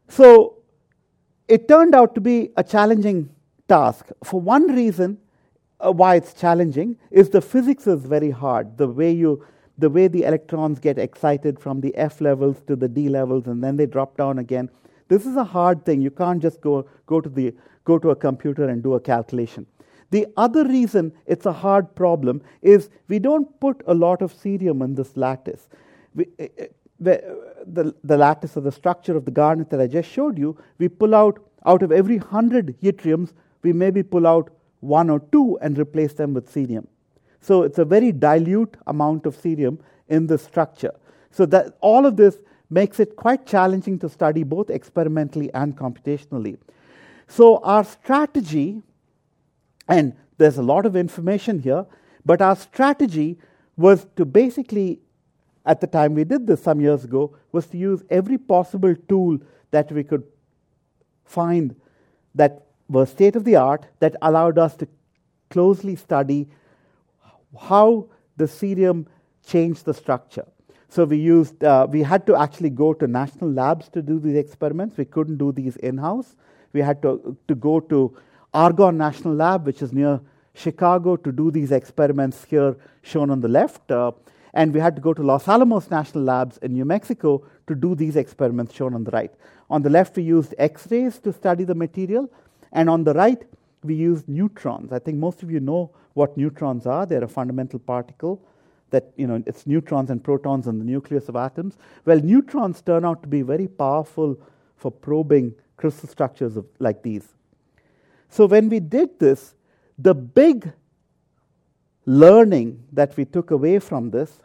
So 0.10 0.58
it 1.48 1.70
turned 1.70 1.96
out 1.96 2.16
to 2.16 2.22
be 2.22 2.52
a 2.58 2.64
challenging 2.64 3.30
task. 3.70 4.10
For 4.24 4.42
one 4.42 4.68
reason 4.68 5.20
uh, 5.86 5.92
why 5.92 6.16
it's 6.16 6.34
challenging 6.34 6.98
is 7.12 7.30
the 7.30 7.42
physics 7.42 7.88
is 7.88 8.06
very 8.06 8.32
hard. 8.32 8.78
The 8.78 8.88
way 8.88 9.12
you 9.12 9.46
the 9.78 9.90
way 9.90 10.08
the 10.08 10.24
electrons 10.24 10.80
get 10.80 11.00
excited 11.00 11.60
from 11.60 11.82
the 11.82 11.96
F 11.96 12.22
levels 12.22 12.62
to 12.68 12.76
the 12.76 12.88
D 12.88 13.10
levels 13.10 13.48
and 13.48 13.64
then 13.64 13.76
they 13.76 13.88
drop 13.88 14.16
down 14.18 14.38
again. 14.38 14.70
This 15.08 15.26
is 15.26 15.36
a 15.36 15.44
hard 15.44 15.86
thing. 15.86 16.02
You 16.02 16.12
can't 16.12 16.42
just 16.42 16.62
go, 16.62 16.88
go, 17.08 17.20
to, 17.20 17.30
the, 17.30 17.54
go 17.84 17.98
to 17.98 18.12
a 18.12 18.16
computer 18.16 18.70
and 18.70 18.84
do 18.84 18.94
a 18.94 19.00
calculation. 19.00 19.66
The 20.12 20.28
other 20.38 20.64
reason 20.64 21.12
it's 21.26 21.48
a 21.48 21.52
hard 21.52 21.96
problem 21.96 22.44
is 22.62 22.90
we 23.08 23.18
don't 23.18 23.60
put 23.60 23.82
a 23.88 23.94
lot 23.94 24.22
of 24.22 24.32
cerium 24.32 24.84
in 24.84 24.94
this 24.94 25.18
lattice. 25.18 25.70
We, 26.14 26.28
uh, 26.40 26.66
the, 27.00 27.38
the, 27.66 27.96
the 28.04 28.18
lattice 28.18 28.56
or 28.56 28.62
the 28.62 28.72
structure 28.72 29.18
of 29.18 29.26
the 29.26 29.32
garnet 29.32 29.72
that 29.72 29.82
I 29.82 29.88
just 29.88 30.10
showed 30.10 30.38
you, 30.38 30.56
we 30.78 30.88
pull 30.88 31.16
out, 31.16 31.40
out 31.66 31.82
of 31.82 31.92
every 31.92 32.20
100 32.20 32.80
yttriums, 32.82 33.34
we 33.64 33.74
maybe 33.74 34.04
pull 34.04 34.28
out 34.28 34.52
one 34.84 35.10
or 35.10 35.20
two 35.32 35.58
and 35.62 35.80
replace 35.80 36.14
them 36.14 36.34
with 36.34 36.54
cerium. 36.54 36.86
So 37.40 37.64
it's 37.64 37.80
a 37.80 37.86
very 37.86 38.12
dilute 38.12 38.76
amount 38.88 39.26
of 39.26 39.36
cerium 39.36 39.80
in 40.10 40.28
the 40.28 40.38
structure. 40.38 40.94
So 41.32 41.46
that 41.48 41.78
all 41.82 42.06
of 42.06 42.18
this 42.18 42.38
makes 42.70 43.00
it 43.00 43.16
quite 43.16 43.46
challenging 43.46 43.98
to 44.00 44.10
study 44.10 44.44
both 44.44 44.70
experimentally 44.70 45.54
and 45.54 45.78
computationally. 45.78 46.58
So 47.28 47.58
our 47.64 47.84
strategy, 47.84 48.82
and 49.88 50.14
there's 50.38 50.58
a 50.58 50.64
lot 50.64 50.86
of 50.86 50.96
information 50.96 51.60
here, 51.60 51.86
but 52.26 52.42
our 52.42 52.56
strategy 52.56 53.38
was 53.78 54.06
to 54.16 54.26
basically, 54.26 55.00
at 55.66 55.82
the 55.82 55.88
time 55.88 56.14
we 56.14 56.24
did 56.24 56.46
this 56.46 56.62
some 56.62 56.82
years 56.82 57.04
ago, 57.04 57.36
was 57.52 57.68
to 57.68 57.78
use 57.78 58.04
every 58.10 58.38
possible 58.38 58.96
tool 59.08 59.40
that 59.72 59.92
we 59.92 60.04
could 60.04 60.24
find 61.26 61.76
that 62.36 62.66
was 62.88 63.10
state 63.10 63.36
of 63.36 63.44
the 63.44 63.56
art 63.56 63.86
that 64.00 64.16
allowed 64.22 64.58
us 64.58 64.76
to 64.78 64.88
closely 65.50 65.96
study 65.96 66.48
how 67.60 68.08
the 68.38 68.46
cerium 68.46 69.06
changed 69.46 69.86
the 69.86 69.94
structure. 69.94 70.46
So 70.90 71.06
we 71.06 71.18
used, 71.18 71.64
uh, 71.64 71.88
we 71.90 72.04
had 72.04 72.26
to 72.28 72.36
actually 72.36 72.70
go 72.70 72.94
to 72.94 73.08
national 73.08 73.52
labs 73.52 73.90
to 73.90 74.02
do 74.02 74.20
these 74.20 74.36
experiments. 74.36 74.98
We 74.98 75.06
couldn't 75.06 75.38
do 75.38 75.52
these 75.52 75.76
in-house. 75.78 76.36
We 76.72 76.82
had 76.82 77.02
to, 77.02 77.38
to 77.48 77.56
go 77.56 77.80
to 77.80 78.16
Argonne 78.54 78.98
National 78.98 79.34
Lab, 79.34 79.66
which 79.66 79.82
is 79.82 79.92
near 79.92 80.20
Chicago, 80.54 81.16
to 81.16 81.32
do 81.32 81.50
these 81.50 81.72
experiments 81.72 82.46
here 82.46 82.76
shown 83.02 83.32
on 83.32 83.42
the 83.42 83.48
left. 83.48 83.90
Uh, 83.90 84.12
and 84.54 84.72
we 84.72 84.80
had 84.80 84.96
to 84.96 85.02
go 85.02 85.14
to 85.14 85.24
Los 85.24 85.48
Alamos 85.48 85.90
National 85.90 86.24
Labs 86.24 86.58
in 86.60 86.74
New 86.74 86.86
Mexico 86.86 87.44
to 87.66 87.74
do 87.74 87.96
these 87.96 88.16
experiments 88.16 88.76
shown 88.76 88.94
on 88.94 89.04
the 89.04 89.12
right. 89.12 89.34
On 89.72 89.82
the 89.82 89.90
left, 89.90 90.16
we 90.16 90.24
used 90.24 90.54
X 90.60 90.88
rays 90.92 91.18
to 91.20 91.34
study 91.34 91.64
the 91.64 91.74
material, 91.74 92.30
and 92.74 92.90
on 92.90 93.04
the 93.04 93.14
right, 93.14 93.42
we 93.84 93.96
used 93.96 94.28
neutrons. 94.28 94.92
I 94.92 95.00
think 95.00 95.18
most 95.18 95.44
of 95.44 95.52
you 95.52 95.60
know 95.60 95.92
what 96.14 96.36
neutrons 96.36 96.86
are. 96.86 97.06
They're 97.06 97.24
a 97.24 97.28
fundamental 97.28 97.80
particle 97.80 98.42
that, 98.90 99.12
you 99.16 99.28
know, 99.28 99.42
it's 99.46 99.66
neutrons 99.66 100.10
and 100.10 100.24
protons 100.24 100.68
in 100.68 100.78
the 100.80 100.86
nucleus 100.86 101.28
of 101.30 101.36
atoms. 101.36 101.78
Well, 102.06 102.20
neutrons 102.20 102.82
turn 102.82 103.06
out 103.06 103.22
to 103.24 103.28
be 103.28 103.42
very 103.42 103.68
powerful 103.68 104.40
for 104.76 104.92
probing 104.92 105.56
crystal 105.78 106.08
structures 106.08 106.58
of, 106.58 106.66
like 106.80 107.02
these. 107.02 107.28
So 108.30 108.46
when 108.46 108.70
we 108.70 108.80
did 108.80 109.20
this, 109.20 109.56
the 109.98 110.14
big 110.14 110.72
learning 112.06 112.84
that 112.92 113.16
we 113.18 113.26
took 113.26 113.52
away 113.52 113.80
from 113.80 114.12
this 114.12 114.40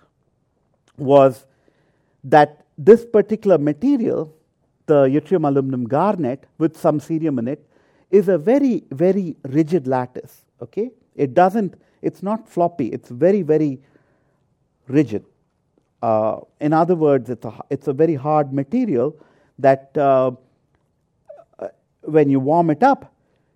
was 0.97 1.47
that 2.25 2.64
this 2.76 3.04
particular 3.04 3.58
material, 3.58 4.35
the 4.87 5.04
yttrium 5.04 5.47
aluminum 5.47 5.85
garnet 5.85 6.44
with 6.58 6.76
some 6.76 7.00
cerium 7.00 7.38
in 7.38 7.49
it, 7.49 7.68
is 8.11 8.29
a 8.29 8.38
very, 8.38 8.85
very 8.91 9.37
rigid 9.45 9.87
lattice. 9.87 10.45
Okay? 10.62 10.91
It 11.15 11.35
doesn't, 11.35 11.75
it's 12.03 12.23
not 12.23 12.49
floppy, 12.49 12.88
it's 12.88 13.09
very, 13.09 13.43
very 13.43 13.81
rigid. 14.87 15.25
Uh, 16.03 16.41
in 16.61 16.73
other 16.73 16.95
words, 16.95 17.29
it's 17.29 17.45
a, 17.45 17.53
it's 17.71 17.88
a 17.88 17.93
very 17.93 18.15
hard 18.15 18.53
material 18.53 19.17
that 19.59 19.91
uh, 19.97 20.31
uh 21.59 21.69
when 22.03 22.31
you 22.31 22.38
warm 22.38 22.71
it 22.71 22.83
up, 22.83 23.12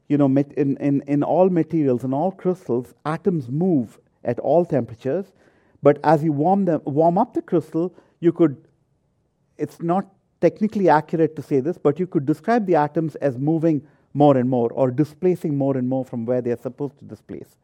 you 0.09 0.19
know, 0.19 0.27
in, 0.27 0.77
in, 0.77 1.03
in 1.07 1.23
all 1.23 1.49
materials, 1.49 2.05
in 2.05 2.13
all 2.13 2.33
crystals, 2.33 2.93
atoms 3.07 3.49
move 3.49 3.99
at 4.25 4.39
all 4.41 4.65
temperatures. 4.65 5.27
But 5.83 5.99
as 6.05 6.23
you 6.23 6.33
warm, 6.33 6.65
them, 6.65 6.83
warm 6.85 7.17
up 7.17 7.35
the 7.35 7.43
crystal, 7.43 7.95
you 8.21 8.33
could, 8.33 8.57
it's 9.57 9.81
not 9.81 10.07
technically 10.41 10.89
accurate 10.89 11.37
to 11.37 11.43
say 11.43 11.61
this, 11.61 11.79
but 11.79 11.99
you 11.99 12.07
could 12.07 12.27
describe 12.27 12.67
the 12.67 12.75
atoms 12.75 13.15
as 13.17 13.39
moving 13.39 13.87
more 14.15 14.37
and 14.37 14.49
more 14.49 14.71
or 14.73 14.91
displacing 14.91 15.57
more 15.57 15.77
and 15.77 15.89
more 15.89 16.05
from 16.05 16.27
where 16.27 16.41
they 16.41 16.51
are 16.51 16.57
supposed 16.57 16.99
to 16.99 17.05
displace. 17.05 17.57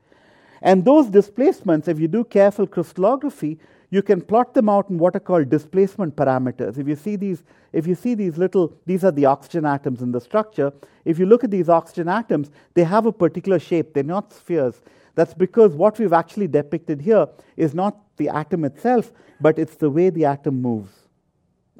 And 0.60 0.84
those 0.84 1.08
displacements, 1.08 1.88
if 1.88 2.00
you 2.00 2.08
do 2.08 2.24
careful 2.24 2.66
crystallography, 2.66 3.58
you 3.90 4.02
can 4.02 4.20
plot 4.20 4.54
them 4.54 4.68
out 4.68 4.90
in 4.90 4.98
what 4.98 5.16
are 5.16 5.20
called 5.20 5.48
displacement 5.48 6.14
parameters. 6.16 6.78
If 6.78 6.88
you 6.88 6.96
see 6.96 7.16
these, 7.16 7.42
if 7.72 7.86
you 7.86 7.94
see 7.94 8.14
these 8.14 8.36
little, 8.36 8.74
these 8.84 9.04
are 9.04 9.10
the 9.10 9.24
oxygen 9.24 9.64
atoms 9.64 10.02
in 10.02 10.12
the 10.12 10.20
structure. 10.20 10.72
If 11.04 11.18
you 11.18 11.26
look 11.26 11.44
at 11.44 11.50
these 11.50 11.68
oxygen 11.68 12.08
atoms, 12.08 12.50
they 12.74 12.84
have 12.84 13.06
a 13.06 13.12
particular 13.12 13.58
shape. 13.58 13.94
They're 13.94 14.02
not 14.02 14.32
spheres. 14.32 14.82
That's 15.14 15.32
because 15.32 15.72
what 15.72 15.98
we've 15.98 16.12
actually 16.12 16.48
depicted 16.48 17.00
here 17.00 17.28
is 17.56 17.74
not 17.74 17.96
the 18.18 18.28
atom 18.28 18.64
itself, 18.64 19.12
but 19.40 19.58
it's 19.58 19.76
the 19.76 19.90
way 19.90 20.10
the 20.10 20.26
atom 20.26 20.60
moves, 20.60 20.92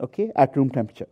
okay, 0.01 0.33
at 0.35 0.57
room 0.57 0.71
temperature 0.71 1.09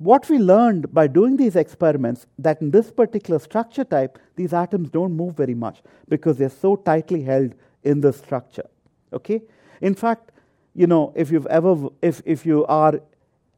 what 0.00 0.28
we 0.30 0.38
learned 0.38 0.92
by 0.94 1.06
doing 1.06 1.36
these 1.36 1.56
experiments 1.56 2.26
that 2.38 2.60
in 2.62 2.70
this 2.70 2.90
particular 2.90 3.38
structure 3.38 3.84
type 3.84 4.18
these 4.36 4.54
atoms 4.54 4.88
don't 4.90 5.12
move 5.12 5.36
very 5.36 5.54
much 5.54 5.82
because 6.08 6.38
they're 6.38 6.48
so 6.48 6.74
tightly 6.74 7.22
held 7.22 7.54
in 7.82 8.00
the 8.00 8.12
structure 8.12 8.68
okay? 9.12 9.42
In 9.80 9.94
fact 9.94 10.32
you 10.74 10.86
know 10.86 11.12
if 11.14 11.30
you've 11.30 11.46
ever 11.46 11.88
if 12.00 12.22
if 12.24 12.46
you 12.46 12.64
are 12.66 13.00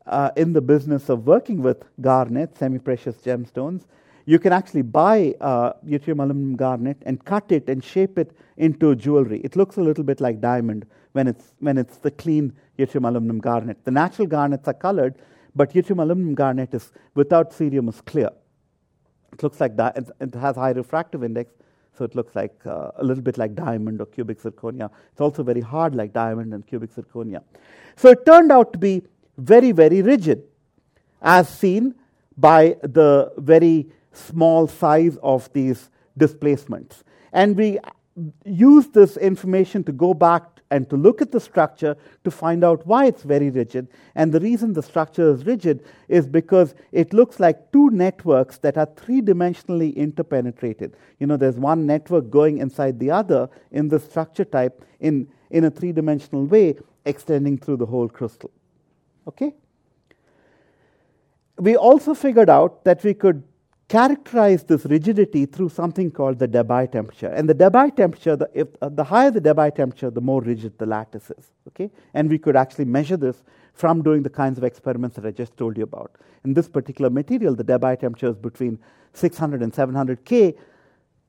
uh, 0.06 0.30
in 0.36 0.52
the 0.52 0.60
business 0.60 1.08
of 1.08 1.26
working 1.26 1.62
with 1.62 1.84
garnet 2.00 2.58
semi 2.58 2.78
precious 2.78 3.16
gemstones 3.18 3.84
you 4.24 4.38
can 4.38 4.52
actually 4.52 4.82
buy 4.82 5.34
uh, 5.40 5.72
yttrium 5.86 6.22
aluminum 6.22 6.56
garnet 6.56 6.96
and 7.02 7.24
cut 7.24 7.50
it 7.50 7.68
and 7.68 7.82
shape 7.82 8.18
it 8.18 8.36
into 8.56 8.94
jewelry. 8.94 9.40
It 9.40 9.56
looks 9.56 9.76
a 9.76 9.80
little 9.80 10.04
bit 10.04 10.20
like 10.20 10.40
diamond 10.40 10.86
when 11.12 11.26
it's 11.26 11.52
when 11.58 11.78
it's 11.78 11.96
the 11.98 12.10
clean 12.10 12.52
yttrium 12.78 13.08
aluminum 13.08 13.38
garnet. 13.40 13.84
The 13.84 13.90
natural 13.90 14.26
garnets 14.26 14.68
are 14.68 14.74
colored 14.74 15.16
but 15.54 15.72
yttrium 15.72 16.02
aluminum 16.02 16.34
garnet 16.34 16.74
is 16.74 16.92
without 17.14 17.50
cerium 17.52 17.88
is 17.88 18.00
clear. 18.00 18.30
It 19.32 19.42
looks 19.42 19.60
like 19.60 19.76
that. 19.76 19.96
It 20.20 20.34
has 20.34 20.56
high 20.56 20.70
refractive 20.72 21.24
index, 21.24 21.52
so 21.96 22.04
it 22.04 22.14
looks 22.14 22.34
like 22.34 22.54
uh, 22.66 22.90
a 22.96 23.04
little 23.04 23.22
bit 23.22 23.38
like 23.38 23.54
diamond 23.54 24.00
or 24.00 24.06
cubic 24.06 24.40
zirconia. 24.42 24.90
It's 25.12 25.20
also 25.20 25.42
very 25.42 25.60
hard 25.60 25.94
like 25.94 26.12
diamond 26.12 26.52
and 26.54 26.66
cubic 26.66 26.94
zirconia. 26.94 27.42
So 27.96 28.10
it 28.10 28.24
turned 28.26 28.52
out 28.52 28.72
to 28.72 28.78
be 28.78 29.02
very, 29.38 29.72
very 29.72 30.02
rigid, 30.02 30.44
as 31.20 31.48
seen 31.48 31.94
by 32.36 32.76
the 32.82 33.32
very 33.38 33.88
small 34.12 34.66
size 34.66 35.16
of 35.22 35.52
these 35.52 35.90
displacements. 36.18 37.04
And 37.32 37.56
we 37.56 37.78
use 38.44 38.88
this 38.88 39.16
information 39.16 39.84
to 39.84 39.92
go 39.92 40.12
back 40.12 40.51
and 40.72 40.88
to 40.88 40.96
look 40.96 41.20
at 41.20 41.30
the 41.30 41.38
structure 41.38 41.94
to 42.24 42.30
find 42.30 42.64
out 42.64 42.86
why 42.86 43.04
it's 43.04 43.22
very 43.22 43.50
rigid. 43.50 43.88
And 44.14 44.32
the 44.32 44.40
reason 44.40 44.72
the 44.72 44.82
structure 44.82 45.30
is 45.30 45.44
rigid 45.44 45.84
is 46.08 46.26
because 46.26 46.74
it 46.92 47.12
looks 47.12 47.38
like 47.38 47.70
two 47.72 47.90
networks 47.90 48.56
that 48.58 48.78
are 48.78 48.88
three 48.96 49.20
dimensionally 49.20 49.94
interpenetrated. 49.94 50.96
You 51.18 51.26
know, 51.26 51.36
there's 51.36 51.58
one 51.58 51.86
network 51.86 52.30
going 52.30 52.58
inside 52.58 52.98
the 52.98 53.10
other 53.10 53.50
in 53.70 53.88
the 53.88 54.00
structure 54.00 54.46
type 54.46 54.82
in, 54.98 55.28
in 55.50 55.64
a 55.64 55.70
three 55.70 55.92
dimensional 55.92 56.46
way, 56.46 56.76
extending 57.04 57.58
through 57.58 57.76
the 57.76 57.86
whole 57.86 58.08
crystal. 58.08 58.50
Okay? 59.28 59.54
We 61.58 61.76
also 61.76 62.14
figured 62.14 62.48
out 62.48 62.82
that 62.84 63.04
we 63.04 63.12
could 63.12 63.44
characterize 63.92 64.64
this 64.64 64.86
rigidity 64.86 65.44
through 65.44 65.68
something 65.68 66.10
called 66.10 66.38
the 66.38 66.48
Debye 66.48 66.90
temperature. 66.90 67.26
And 67.26 67.46
the 67.46 67.54
Debye 67.54 67.94
temperature, 67.94 68.36
the, 68.36 68.48
if, 68.54 68.68
uh, 68.80 68.88
the 68.88 69.04
higher 69.04 69.30
the 69.30 69.40
Debye 69.40 69.74
temperature, 69.74 70.08
the 70.08 70.22
more 70.22 70.40
rigid 70.40 70.78
the 70.78 70.86
lattice 70.86 71.30
is. 71.38 71.50
Okay? 71.68 71.90
And 72.14 72.30
we 72.30 72.38
could 72.38 72.56
actually 72.56 72.86
measure 72.86 73.18
this 73.18 73.42
from 73.74 74.00
doing 74.02 74.22
the 74.22 74.30
kinds 74.30 74.56
of 74.56 74.64
experiments 74.64 75.16
that 75.16 75.26
I 75.26 75.30
just 75.30 75.58
told 75.58 75.76
you 75.76 75.82
about. 75.82 76.12
In 76.42 76.54
this 76.54 76.68
particular 76.70 77.10
material, 77.10 77.54
the 77.54 77.64
Debye 77.64 78.00
temperature 78.00 78.30
is 78.30 78.38
between 78.38 78.78
600 79.12 79.62
and 79.62 79.74
700 79.74 80.24
K. 80.24 80.54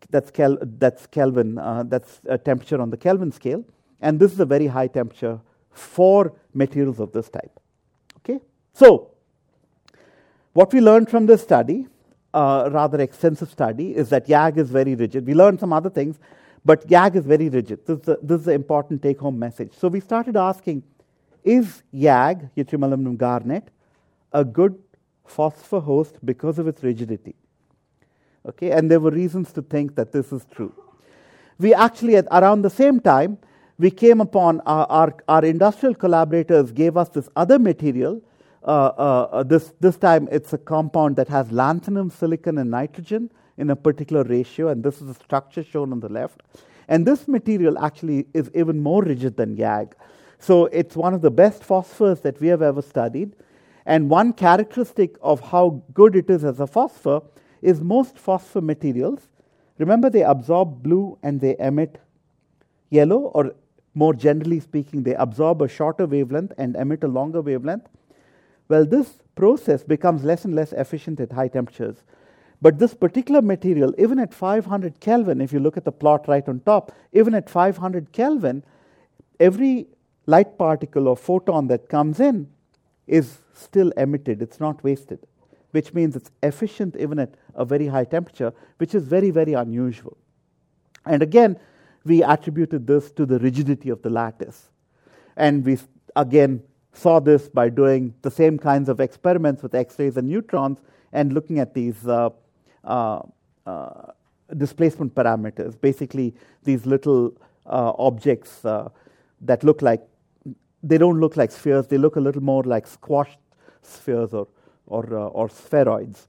That's, 0.10 0.32
Kel- 0.32 0.58
that's 0.62 1.06
Kelvin, 1.08 1.58
uh, 1.58 1.84
that's 1.86 2.22
a 2.30 2.38
temperature 2.38 2.82
on 2.82 2.92
the 2.92 2.98
Kelvin 2.98 3.34
scale. 3.34 3.66
and 4.00 4.20
this 4.20 4.32
is 4.32 4.40
a 4.40 4.46
very 4.46 4.68
high 4.68 4.88
temperature 4.88 5.40
for 5.72 6.34
materials 6.54 7.00
of 7.00 7.12
this 7.12 7.30
type. 7.30 7.60
Okay? 8.20 8.40
So, 8.74 9.12
what 10.54 10.72
we 10.72 10.82
learned 10.82 11.10
from 11.10 11.26
this 11.26 11.42
study, 11.42 11.88
uh, 12.34 12.70
rather 12.72 13.00
extensive 13.02 13.50
study, 13.50 13.96
is 13.96 14.10
that 14.10 14.28
YAG 14.28 14.58
is 14.58 14.70
very 14.70 14.96
rigid. 14.96 15.26
We 15.26 15.34
learned 15.34 15.60
some 15.60 15.74
other 15.74 15.90
things, 15.90 16.18
but 16.66 16.88
YAG 16.88 17.16
is 17.16 17.26
very 17.26 17.50
rigid. 17.50 17.86
This 17.86 18.00
is, 18.00 18.06
the, 18.06 18.20
this 18.22 18.40
is 18.40 18.46
the 18.46 18.54
important 18.54 19.02
take 19.02 19.20
home 19.20 19.38
message. 19.38 19.74
So, 19.78 19.88
we 19.88 20.00
started 20.00 20.38
asking 20.38 20.84
is 21.44 21.84
YAG, 21.94 22.50
yttrium 22.56 22.86
aluminum 22.86 23.18
garnet, 23.18 23.70
a 24.32 24.46
good 24.46 24.80
phosphor 25.26 25.82
host 25.82 26.18
because 26.24 26.60
of 26.60 26.68
its 26.68 26.84
rigidity? 26.84 27.36
Okay, 28.46 28.72
and 28.72 28.90
there 28.90 29.00
were 29.00 29.12
reasons 29.12 29.52
to 29.54 29.62
think 29.62 29.96
that 29.96 30.12
this 30.12 30.32
is 30.32 30.46
true. 30.52 30.74
We 31.60 31.74
actually, 31.74 32.18
at 32.18 32.28
around 32.32 32.62
the 32.62 32.70
same 32.70 33.00
time, 33.00 33.38
we 33.78 33.90
came 33.90 34.22
upon 34.22 34.62
our, 34.62 34.86
our, 34.90 35.16
our 35.28 35.46
industrial 35.46 35.96
collaborators 35.96 36.72
gave 36.72 36.98
us 36.98 37.10
this 37.10 37.30
other 37.36 37.58
material. 37.58 38.22
Uh, 38.64 38.94
uh, 38.98 39.28
uh, 39.32 39.44
this, 39.44 39.74
this 39.82 39.98
time 39.98 40.30
it's 40.32 40.54
a 40.54 40.58
compound 40.58 41.18
that 41.18 41.28
has 41.28 41.48
lanthanum, 41.50 42.10
silicon, 42.10 42.58
and 42.58 42.72
nitrogen 42.72 43.30
in 43.58 43.70
a 43.70 43.76
particular 43.76 44.24
ratio, 44.24 44.70
and 44.70 44.84
this 44.84 45.02
is 45.02 45.08
the 45.08 45.14
structure 45.14 45.64
shown 45.64 45.92
on 45.92 46.00
the 46.00 46.10
left. 46.10 46.42
And 46.88 47.06
this 47.06 47.28
material 47.28 47.78
actually 47.78 48.28
is 48.34 48.50
even 48.54 48.82
more 48.82 49.04
rigid 49.04 49.38
than 49.38 49.58
YAG. 49.58 49.94
So 50.40 50.66
it's 50.68 50.96
one 50.96 51.14
of 51.14 51.22
the 51.22 51.32
best 51.32 51.64
phosphors 51.64 52.22
that 52.22 52.40
we 52.40 52.48
have 52.48 52.62
ever 52.62 52.82
studied. 52.82 53.36
And 53.86 54.10
one 54.10 54.34
characteristic 54.34 55.18
of 55.22 55.42
how 55.42 55.84
good 55.94 56.16
it 56.16 56.30
is 56.30 56.44
as 56.44 56.60
a 56.60 56.68
phosphor 56.68 57.22
is 57.62 57.82
most 57.82 58.18
phosphor 58.18 58.62
materials, 58.62 59.28
remember 59.78 60.10
they 60.10 60.24
absorb 60.24 60.84
blue 60.84 61.18
and 61.22 61.40
they 61.40 61.56
emit 61.60 62.00
yellow, 62.90 63.32
or 63.34 63.56
more 63.94 64.14
generally 64.14 64.60
speaking, 64.60 65.04
they 65.04 65.16
absorb 65.16 65.62
a 65.62 65.68
shorter 65.68 66.06
wavelength 66.06 66.54
and 66.58 66.76
emit 66.76 67.04
a 67.04 67.08
longer 67.08 67.42
wavelength. 67.42 67.88
Well, 68.74 68.86
this 68.86 69.20
process 69.36 69.84
becomes 69.84 70.24
less 70.24 70.46
and 70.46 70.56
less 70.56 70.74
efficient 70.74 71.20
at 71.20 71.32
high 71.32 71.48
temperatures. 71.48 71.98
But 72.60 72.80
this 72.80 72.96
particular 72.96 73.40
material, 73.40 73.94
even 74.00 74.18
at 74.18 74.34
500 74.34 75.00
Kelvin, 75.00 75.42
if 75.42 75.54
you 75.54 75.60
look 75.60 75.78
at 75.78 75.86
the 75.86 75.92
plot 75.92 76.28
right 76.28 76.50
on 76.50 76.60
top, 76.62 76.92
even 77.12 77.36
at 77.36 77.52
500 77.52 78.12
Kelvin, 78.12 78.64
every 79.40 79.86
light 80.26 80.58
particle 80.58 81.08
or 81.08 81.16
photon 81.16 81.68
that 81.68 81.88
comes 81.88 82.20
in 82.20 82.50
is 83.06 83.38
still 83.54 83.92
emitted, 83.92 84.42
it's 84.42 84.60
not 84.60 84.84
wasted, 84.84 85.20
which 85.70 85.94
means 85.94 86.16
it's 86.16 86.32
efficient 86.42 86.96
even 86.96 87.20
at 87.20 87.36
a 87.54 87.66
very 87.66 87.86
high 87.86 88.06
temperature, 88.06 88.54
which 88.80 88.96
is 88.96 89.04
very, 89.04 89.30
very 89.30 89.54
unusual. 89.54 90.18
And 91.06 91.22
again, 91.22 91.60
we 92.06 92.24
attributed 92.24 92.88
this 92.88 93.12
to 93.12 93.28
the 93.28 93.38
rigidity 93.38 93.92
of 93.92 94.02
the 94.02 94.10
lattice. 94.10 94.72
And 95.38 95.64
we 95.64 95.78
again 96.16 96.64
saw 96.94 97.20
this 97.20 97.50
by 97.50 97.70
doing 97.70 98.14
the 98.22 98.32
same 98.32 98.58
kinds 98.58 98.88
of 98.88 99.00
experiments 99.00 99.64
with 99.64 99.76
X 99.76 99.98
rays 100.00 100.18
and 100.18 100.28
neutrons 100.28 100.80
and 101.12 101.34
looking 101.34 101.60
at 101.60 101.74
these 101.74 102.08
uh, 102.08 102.30
uh, 102.84 103.22
uh, 103.66 104.12
displacement 104.58 105.14
parameters, 105.16 105.80
basically, 105.80 106.36
these 106.64 106.86
little 106.86 107.34
uh, 107.66 107.94
objects 107.98 108.64
uh, 108.66 108.90
that 109.42 109.64
look 109.64 109.82
like 109.82 110.02
they 110.84 110.98
don't 110.98 111.20
look 111.20 111.38
like 111.38 111.52
spheres, 111.52 111.88
they 111.88 111.98
look 111.98 112.18
a 112.18 112.20
little 112.20 112.44
more 112.44 112.64
like 112.64 112.86
squashed 112.86 113.40
spheres 113.82 114.34
or, 114.34 114.48
or, 114.86 115.06
uh, 115.18 115.28
or 115.28 115.48
spheroids. 115.48 116.28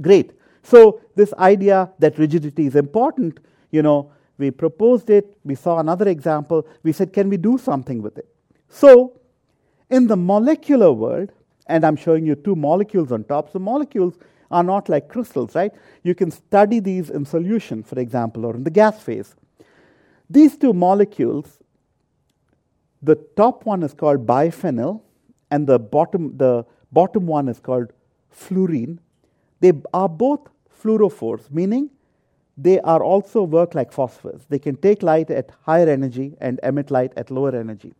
Great. 0.00 0.32
So, 0.62 1.00
this 1.14 1.32
idea 1.34 1.90
that 2.00 2.18
rigidity 2.18 2.66
is 2.66 2.76
important, 2.76 3.40
you 3.70 3.82
know, 3.82 4.12
we 4.38 4.50
proposed 4.50 5.10
it, 5.10 5.36
we 5.44 5.54
saw 5.54 5.78
another 5.78 6.08
example, 6.08 6.66
we 6.82 6.92
said, 6.92 7.12
can 7.12 7.28
we 7.28 7.36
do 7.36 7.58
something 7.58 8.02
with 8.02 8.18
it? 8.18 8.29
So, 8.70 9.20
in 9.90 10.06
the 10.06 10.16
molecular 10.16 10.92
world, 10.92 11.32
and 11.66 11.84
I'm 11.84 11.96
showing 11.96 12.24
you 12.24 12.34
two 12.34 12.56
molecules 12.56 13.12
on 13.12 13.24
top, 13.24 13.52
so 13.52 13.58
molecules 13.58 14.14
are 14.50 14.64
not 14.64 14.88
like 14.88 15.08
crystals, 15.08 15.54
right? 15.54 15.72
You 16.02 16.14
can 16.14 16.30
study 16.30 16.80
these 16.80 17.10
in 17.10 17.24
solution, 17.24 17.82
for 17.82 17.98
example, 18.00 18.46
or 18.46 18.54
in 18.54 18.64
the 18.64 18.70
gas 18.70 19.00
phase. 19.00 19.34
These 20.28 20.56
two 20.56 20.72
molecules 20.72 21.58
the 23.02 23.16
top 23.36 23.64
one 23.64 23.82
is 23.82 23.94
called 23.94 24.26
biphenyl, 24.26 25.00
and 25.50 25.66
the 25.66 25.78
bottom, 25.78 26.36
the 26.36 26.64
bottom 26.92 27.26
one 27.26 27.48
is 27.48 27.58
called 27.58 27.92
fluorene. 28.34 28.98
They 29.60 29.72
are 29.94 30.08
both 30.08 30.48
fluorophores, 30.82 31.50
meaning 31.50 31.90
they 32.56 32.80
are 32.80 33.02
also 33.02 33.42
work 33.42 33.74
like 33.74 33.90
phosphors. 33.90 34.42
They 34.48 34.58
can 34.58 34.76
take 34.76 35.02
light 35.02 35.30
at 35.30 35.50
higher 35.62 35.88
energy 35.88 36.36
and 36.40 36.60
emit 36.62 36.90
light 36.90 37.12
at 37.16 37.30
lower 37.30 37.56
energy. 37.56 37.94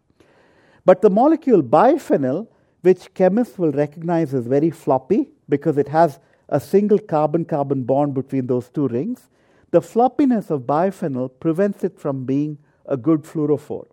But 0.85 1.03
the 1.03 1.11
molecule 1.11 1.63
biphenyl, 1.63 2.49
which 2.83 3.13
chemists 3.15 3.59
will 3.59 3.73
recognize 3.73 4.35
as 4.35 4.47
very 4.47 4.71
floppy 4.71 5.29
because 5.49 5.77
it 5.77 5.89
has 5.89 6.19
a 6.49 6.59
single 6.59 6.99
carbon 6.99 7.45
carbon 7.45 7.85
bond 7.85 8.15
between 8.15 8.47
those 8.47 8.69
two 8.69 8.89
rings, 8.89 9.29
the 9.71 9.81
floppiness 9.81 10.51
of 10.51 10.63
biphenyl 10.63 11.31
prevents 11.39 11.85
it 11.85 11.99
from 11.99 12.25
being 12.25 12.59
a 12.87 12.97
good 12.97 13.23
fluorophore. 13.23 13.87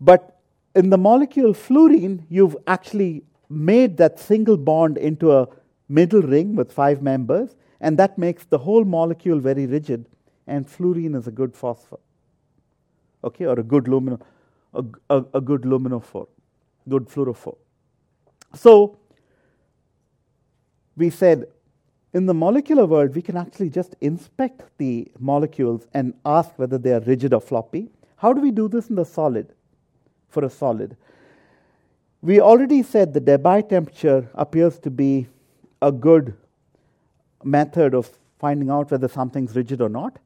But 0.00 0.40
in 0.74 0.90
the 0.90 0.98
molecule 0.98 1.52
fluorene, 1.52 2.24
you've 2.30 2.56
actually 2.66 3.24
made 3.48 3.98
that 3.98 4.18
single 4.18 4.56
bond 4.56 4.96
into 4.96 5.32
a 5.32 5.48
middle 5.88 6.22
ring 6.22 6.56
with 6.56 6.72
five 6.72 7.02
members, 7.02 7.54
and 7.80 7.98
that 7.98 8.16
makes 8.16 8.44
the 8.44 8.58
whole 8.58 8.84
molecule 8.84 9.38
very 9.38 9.66
rigid, 9.66 10.06
and 10.46 10.66
fluorene 10.66 11.14
is 11.14 11.26
a 11.26 11.30
good 11.30 11.54
phosphor. 11.54 11.98
Okay, 13.22 13.44
or 13.44 13.60
a 13.60 13.62
good 13.62 13.84
lumino, 13.84 14.20
a, 14.74 14.84
a, 15.10 15.24
a 15.34 15.40
good 15.40 15.62
luminophore, 15.62 16.28
good 16.88 17.08
fluorophore. 17.08 17.56
So 18.54 18.98
we 20.96 21.10
said 21.10 21.46
in 22.12 22.26
the 22.26 22.34
molecular 22.34 22.84
world, 22.84 23.14
we 23.14 23.22
can 23.22 23.36
actually 23.36 23.70
just 23.70 23.94
inspect 24.00 24.62
the 24.78 25.10
molecules 25.18 25.86
and 25.94 26.14
ask 26.24 26.50
whether 26.58 26.78
they 26.78 26.92
are 26.92 27.00
rigid 27.00 27.32
or 27.32 27.40
floppy. 27.40 27.88
How 28.16 28.32
do 28.32 28.40
we 28.40 28.50
do 28.50 28.68
this 28.68 28.88
in 28.88 28.96
the 28.96 29.04
solid? 29.04 29.52
for 30.32 30.44
a 30.44 30.50
solid. 30.50 30.96
We 32.22 32.40
already 32.40 32.82
said 32.82 33.12
the 33.12 33.20
Debye 33.20 33.68
temperature 33.68 34.28
appears 34.34 34.78
to 34.80 34.90
be 34.90 35.28
a 35.80 35.92
good 35.92 36.34
method 37.44 37.94
of 37.94 38.10
finding 38.38 38.70
out 38.70 38.90
whether 38.90 39.08
something's 39.08 39.54
rigid 39.54 39.80
or 39.80 39.88
not. 39.88 40.18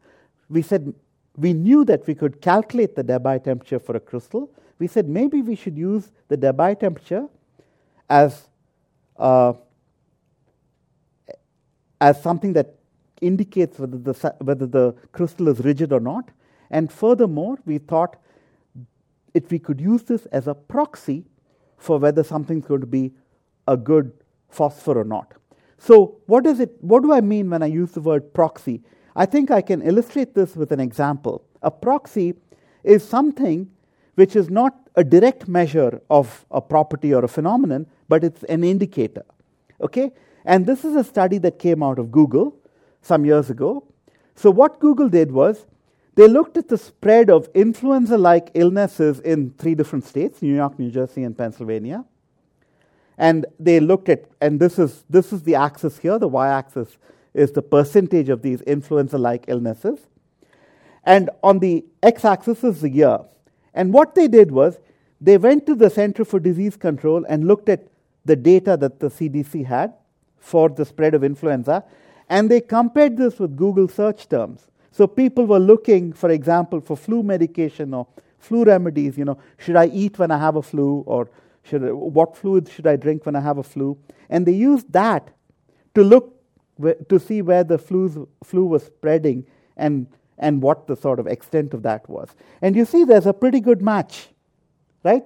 We 0.48 0.62
said 0.62 0.94
we 1.36 1.52
knew 1.52 1.84
that 1.84 2.06
we 2.06 2.14
could 2.14 2.40
calculate 2.40 2.96
the 2.96 3.04
Debye 3.04 3.42
temperature 3.44 3.78
for 3.78 3.96
a 3.96 4.00
crystal. 4.00 4.50
We 4.78 4.86
said 4.86 5.08
maybe 5.08 5.42
we 5.42 5.54
should 5.54 5.76
use 5.76 6.10
the 6.28 6.36
Debye 6.36 6.78
temperature 6.80 7.28
as 8.08 8.48
uh, 9.18 9.54
as 12.00 12.22
something 12.22 12.52
that 12.52 12.74
indicates 13.20 13.78
whether 13.78 13.96
the, 13.96 14.34
whether 14.40 14.66
the 14.66 14.94
crystal 15.12 15.48
is 15.48 15.60
rigid 15.60 15.92
or 15.92 16.00
not. 16.00 16.30
And 16.70 16.92
furthermore, 16.92 17.58
we 17.64 17.78
thought 17.78 18.16
if 19.32 19.50
we 19.50 19.58
could 19.58 19.80
use 19.80 20.02
this 20.02 20.26
as 20.26 20.46
a 20.46 20.54
proxy 20.54 21.24
for 21.78 21.98
whether 21.98 22.22
something's 22.22 22.66
going 22.66 22.80
to 22.80 22.86
be 22.86 23.12
a 23.68 23.76
good 23.76 24.12
phosphor 24.48 24.98
or 24.98 25.04
not. 25.04 25.34
So, 25.78 26.16
what 26.26 26.44
does 26.44 26.60
it 26.60 26.72
what 26.80 27.02
do 27.02 27.12
I 27.12 27.20
mean 27.20 27.50
when 27.50 27.62
I 27.62 27.66
use 27.66 27.92
the 27.92 28.00
word 28.00 28.32
proxy? 28.32 28.82
I 29.16 29.24
think 29.24 29.50
I 29.50 29.62
can 29.62 29.80
illustrate 29.80 30.34
this 30.34 30.54
with 30.54 30.70
an 30.72 30.78
example. 30.78 31.42
A 31.62 31.70
proxy 31.70 32.34
is 32.84 33.02
something 33.02 33.70
which 34.14 34.36
is 34.36 34.50
not 34.50 34.74
a 34.94 35.02
direct 35.02 35.48
measure 35.48 36.02
of 36.10 36.44
a 36.50 36.60
property 36.60 37.14
or 37.14 37.24
a 37.24 37.28
phenomenon, 37.28 37.86
but 38.08 38.22
it's 38.22 38.42
an 38.44 38.62
indicator. 38.62 39.24
Okay? 39.80 40.12
And 40.44 40.66
this 40.66 40.84
is 40.84 40.94
a 40.94 41.02
study 41.02 41.38
that 41.38 41.58
came 41.58 41.82
out 41.82 41.98
of 41.98 42.12
Google 42.12 42.56
some 43.00 43.24
years 43.24 43.48
ago. 43.48 43.84
So, 44.34 44.50
what 44.50 44.80
Google 44.80 45.08
did 45.08 45.32
was 45.32 45.64
they 46.14 46.28
looked 46.28 46.56
at 46.58 46.68
the 46.68 46.78
spread 46.78 47.30
of 47.30 47.48
influenza 47.54 48.18
like 48.18 48.50
illnesses 48.54 49.20
in 49.20 49.52
three 49.58 49.74
different 49.74 50.04
states 50.04 50.42
New 50.42 50.54
York, 50.54 50.78
New 50.78 50.90
Jersey, 50.90 51.24
and 51.24 51.36
Pennsylvania. 51.36 52.04
And 53.18 53.46
they 53.58 53.80
looked 53.80 54.10
at, 54.10 54.24
and 54.42 54.60
this 54.60 54.78
is, 54.78 55.04
this 55.08 55.32
is 55.32 55.42
the 55.42 55.54
axis 55.54 55.98
here, 55.98 56.18
the 56.18 56.28
y 56.28 56.48
axis 56.48 56.98
is 57.36 57.52
the 57.52 57.62
percentage 57.62 58.30
of 58.30 58.42
these 58.42 58.62
influenza 58.62 59.18
like 59.18 59.44
illnesses. 59.46 59.98
And 61.04 61.28
on 61.44 61.58
the 61.58 61.84
x 62.02 62.24
axis 62.24 62.64
is 62.64 62.80
the 62.80 62.88
year. 62.88 63.20
And 63.74 63.92
what 63.92 64.14
they 64.14 64.26
did 64.26 64.50
was 64.50 64.78
they 65.20 65.36
went 65.36 65.66
to 65.66 65.74
the 65.74 65.90
Center 65.90 66.24
for 66.24 66.40
Disease 66.40 66.76
Control 66.76 67.24
and 67.28 67.46
looked 67.46 67.68
at 67.68 67.86
the 68.24 68.36
data 68.36 68.76
that 68.78 69.00
the 69.00 69.08
CDC 69.08 69.66
had 69.66 69.92
for 70.38 70.68
the 70.68 70.84
spread 70.84 71.14
of 71.14 71.22
influenza, 71.22 71.84
and 72.28 72.50
they 72.50 72.60
compared 72.60 73.16
this 73.16 73.38
with 73.38 73.56
Google 73.56 73.88
search 73.88 74.28
terms. 74.28 74.66
So 74.90 75.06
people 75.06 75.46
were 75.46 75.58
looking, 75.58 76.12
for 76.12 76.30
example, 76.30 76.80
for 76.80 76.96
flu 76.96 77.22
medication 77.22 77.92
or 77.92 78.06
flu 78.38 78.64
remedies. 78.64 79.18
You 79.18 79.26
know, 79.26 79.38
should 79.58 79.76
I 79.76 79.86
eat 79.86 80.18
when 80.18 80.30
I 80.30 80.38
have 80.38 80.56
a 80.56 80.62
flu, 80.62 81.04
or 81.06 81.30
should 81.62 81.84
I, 81.84 81.92
what 81.92 82.36
fluids 82.36 82.72
should 82.72 82.86
I 82.86 82.96
drink 82.96 83.26
when 83.26 83.36
I 83.36 83.40
have 83.40 83.58
a 83.58 83.62
flu? 83.62 83.98
And 84.30 84.46
they 84.46 84.52
used 84.52 84.92
that 84.92 85.30
to 85.94 86.02
look 86.02 86.35
to 87.08 87.18
see 87.18 87.42
where 87.42 87.64
the 87.64 87.78
flu 87.78 88.28
was 88.64 88.84
spreading 88.84 89.46
and 89.76 90.06
and 90.38 90.62
what 90.62 90.86
the 90.86 90.96
sort 90.96 91.18
of 91.18 91.26
extent 91.26 91.74
of 91.74 91.82
that 91.82 92.08
was. 92.08 92.28
And 92.60 92.76
you 92.76 92.84
see 92.84 93.04
there's 93.04 93.26
a 93.26 93.32
pretty 93.32 93.60
good 93.60 93.82
match, 93.82 94.28
right? 95.02 95.24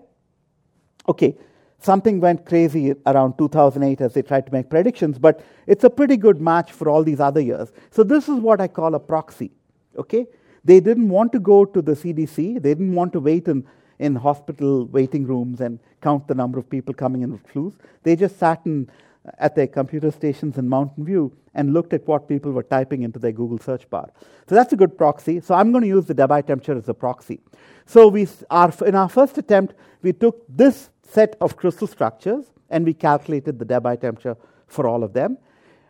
Okay, 1.09 1.37
something 1.79 2.21
went 2.21 2.47
crazy 2.47 2.95
around 3.07 3.37
2008 3.39 4.01
as 4.01 4.15
they 4.15 4.23
tried 4.23 4.47
to 4.47 4.53
make 4.53 4.71
predictions, 4.71 5.19
but 5.19 5.45
it's 5.67 5.85
a 5.85 5.91
pretty 5.91 6.17
good 6.17 6.41
match 6.41 6.73
for 6.73 6.89
all 6.89 7.03
these 7.03 7.21
other 7.21 7.41
years. 7.41 7.73
So 7.91 8.03
this 8.05 8.29
is 8.29 8.39
what 8.39 8.61
I 8.61 8.69
call 8.69 8.95
a 8.95 9.01
proxy, 9.01 9.51
okay? 9.97 10.27
They 10.65 10.79
didn't 10.81 11.09
want 11.09 11.33
to 11.33 11.41
go 11.41 11.65
to 11.65 11.83
the 11.83 11.93
CDC, 11.93 12.63
they 12.63 12.75
didn't 12.75 12.95
want 12.95 13.13
to 13.15 13.21
wait 13.21 13.49
in, 13.49 13.67
in 13.99 14.15
hospital 14.15 14.87
waiting 14.87 15.27
rooms 15.27 15.61
and 15.61 15.81
count 16.03 16.29
the 16.29 16.35
number 16.35 16.59
of 16.59 16.69
people 16.69 16.95
coming 16.95 17.23
in 17.23 17.33
with 17.33 17.47
flus. 17.47 17.75
They 18.03 18.15
just 18.15 18.39
sat 18.39 18.61
in 18.65 18.91
at 19.39 19.55
their 19.55 19.67
computer 19.67 20.11
stations 20.11 20.57
in 20.57 20.69
Mountain 20.69 21.05
View 21.05 21.33
and 21.55 21.75
looked 21.75 21.93
at 21.93 22.07
what 22.07 22.29
people 22.29 22.53
were 22.53 22.63
typing 22.63 23.03
into 23.03 23.19
their 23.19 23.33
Google 23.33 23.59
search 23.59 23.89
bar. 23.91 24.11
So 24.49 24.55
that's 24.55 24.73
a 24.73 24.77
good 24.77 24.97
proxy. 24.97 25.41
So 25.41 25.55
I'm 25.55 25.73
going 25.73 25.83
to 25.83 25.89
use 25.89 26.07
the 26.07 26.15
Debye 26.15 26.47
temperature 26.47 26.77
as 26.77 26.89
a 26.89 26.95
proxy. 26.95 27.41
So 27.87 28.09
we 28.09 28.29
our, 28.51 28.73
in 28.87 28.95
our 28.95 29.09
first 29.09 29.37
attempt, 29.37 29.75
we 30.03 30.13
took 30.13 30.45
this 30.49 30.91
set 31.03 31.37
of 31.41 31.57
crystal 31.57 31.87
structures 31.87 32.47
and 32.71 32.85
we 32.85 32.95
calculated 32.95 33.59
the 33.59 33.65
Debye 33.65 34.01
temperature 34.01 34.37
for 34.67 34.87
all 34.87 35.03
of 35.03 35.13
them. 35.13 35.39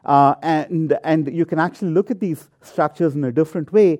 Uh, 0.05 0.35
and, 0.43 0.99
and 1.05 1.33
you 1.33 1.45
can 1.45 1.59
actually 1.59 1.91
look 1.91 2.11
at 2.11 2.21
these 2.21 2.49
structures 2.63 3.15
in 3.15 3.23
a 3.25 3.33
different 3.33 3.71
way 3.73 3.99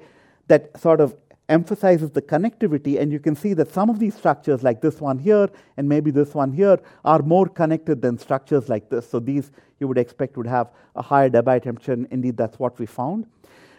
that 0.49 0.79
sort 0.81 1.01
of 1.01 1.15
emphasizes 1.51 2.11
the 2.13 2.23
connectivity, 2.23 2.99
and 3.01 3.13
you 3.13 3.19
can 3.19 3.35
see 3.37 3.53
that 3.55 3.71
some 3.71 3.91
of 3.91 3.99
these 3.99 4.15
structures, 4.15 4.63
like 4.63 4.81
this 4.81 5.01
one 5.01 5.19
here 5.19 5.49
and 5.77 5.89
maybe 5.89 6.11
this 6.11 6.35
one 6.35 6.53
here, 6.53 6.79
are 7.05 7.21
more 7.21 7.47
connected 7.47 8.01
than 8.01 8.17
structures 8.17 8.69
like 8.69 8.89
this. 8.89 9.11
So 9.11 9.21
these 9.21 9.51
you 9.81 9.89
would 9.89 9.99
expect 9.99 10.37
would 10.37 10.47
have 10.47 10.71
a 10.95 11.03
higher 11.03 11.29
Debye 11.29 11.63
temperature, 11.63 11.93
and 11.93 12.07
indeed 12.11 12.37
that's 12.37 12.59
what 12.59 12.79
we 12.79 12.87
found. 12.87 13.27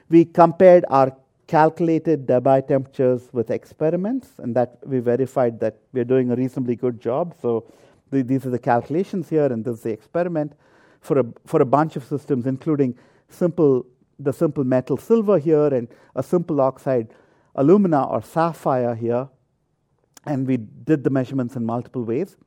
We 0.09 0.25
compared 0.25 0.85
our 0.89 1.15
calculated 1.47 2.27
Debye 2.27 2.67
temperatures 2.67 3.29
with 3.31 3.49
experiments, 3.51 4.27
and 4.37 4.55
that 4.55 4.77
we 4.85 4.99
verified 4.99 5.59
that 5.61 5.77
we're 5.93 6.05
doing 6.05 6.31
a 6.31 6.35
reasonably 6.35 6.75
good 6.75 6.99
job. 7.01 7.35
So 7.41 7.65
the, 8.11 8.21
these 8.21 8.45
are 8.45 8.49
the 8.49 8.59
calculations 8.59 9.29
here, 9.29 9.45
and 9.45 9.63
this 9.63 9.77
is 9.77 9.83
the 9.83 9.91
experiment 9.91 10.53
for 10.99 11.19
a, 11.19 11.25
for 11.45 11.61
a 11.61 11.65
bunch 11.65 11.95
of 11.95 12.03
systems, 12.03 12.45
including 12.45 12.97
simple 13.29 13.85
the 14.19 14.33
simple 14.33 14.63
metal 14.63 14.97
silver 14.97 15.39
here 15.39 15.73
and 15.73 15.87
a 16.15 16.21
simple 16.21 16.61
oxide 16.61 17.07
alumina 17.55 18.03
or 18.03 18.21
sapphire 18.21 18.95
here, 18.95 19.29
and 20.25 20.47
we 20.47 20.57
did 20.57 21.03
the 21.03 21.09
measurements 21.09 21.55
in 21.55 21.65
multiple 21.65 22.03
ways. 22.03 22.37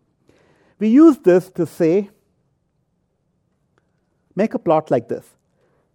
We 0.79 0.88
used 0.88 1.25
this 1.25 1.51
to 1.53 1.67
say, 1.67 2.11
make 4.35 4.55
a 4.55 4.59
plot 4.59 4.90
like 4.90 5.09
this. 5.09 5.27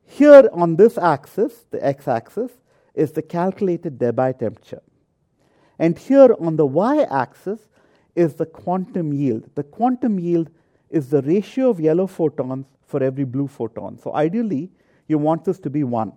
Here 0.06 0.50
on 0.54 0.76
this 0.76 0.98
axis, 0.98 1.65
the 1.72 1.86
x 1.86 2.08
axis, 2.08 2.52
is 2.93 3.12
the 3.12 3.22
calculated 3.22 4.00
Debye 4.00 4.38
temperature. 4.38 4.82
And 5.78 5.98
here 5.98 6.36
on 6.39 6.56
the 6.58 6.65
y 6.65 7.04
axis 7.04 7.67
is 8.15 8.36
the 8.36 8.45
quantum 8.45 9.13
yield. 9.13 9.50
The 9.56 9.63
quantum 9.63 10.19
yield 10.19 10.50
is 10.89 11.10
the 11.10 11.22
ratio 11.22 11.69
of 11.69 11.80
yellow 11.80 12.08
photons 12.08 12.65
for 12.86 13.04
every 13.04 13.24
blue 13.24 13.48
photon. 13.48 14.00
So 14.00 14.13
ideally, 14.13 14.72
you 15.08 15.17
want 15.17 15.45
this 15.45 15.60
to 15.60 15.69
be 15.69 15.84
1. 15.84 16.12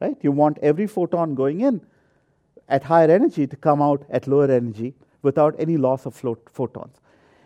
Right? 0.00 0.16
You 0.22 0.32
want 0.32 0.58
every 0.62 0.86
photon 0.86 1.34
going 1.34 1.60
in 1.62 1.80
at 2.68 2.84
higher 2.84 3.10
energy 3.10 3.46
to 3.46 3.56
come 3.56 3.80
out 3.80 4.04
at 4.10 4.26
lower 4.26 4.50
energy 4.50 4.94
without 5.22 5.54
any 5.58 5.76
loss 5.76 6.06
of 6.06 6.14
photons. 6.14 7.00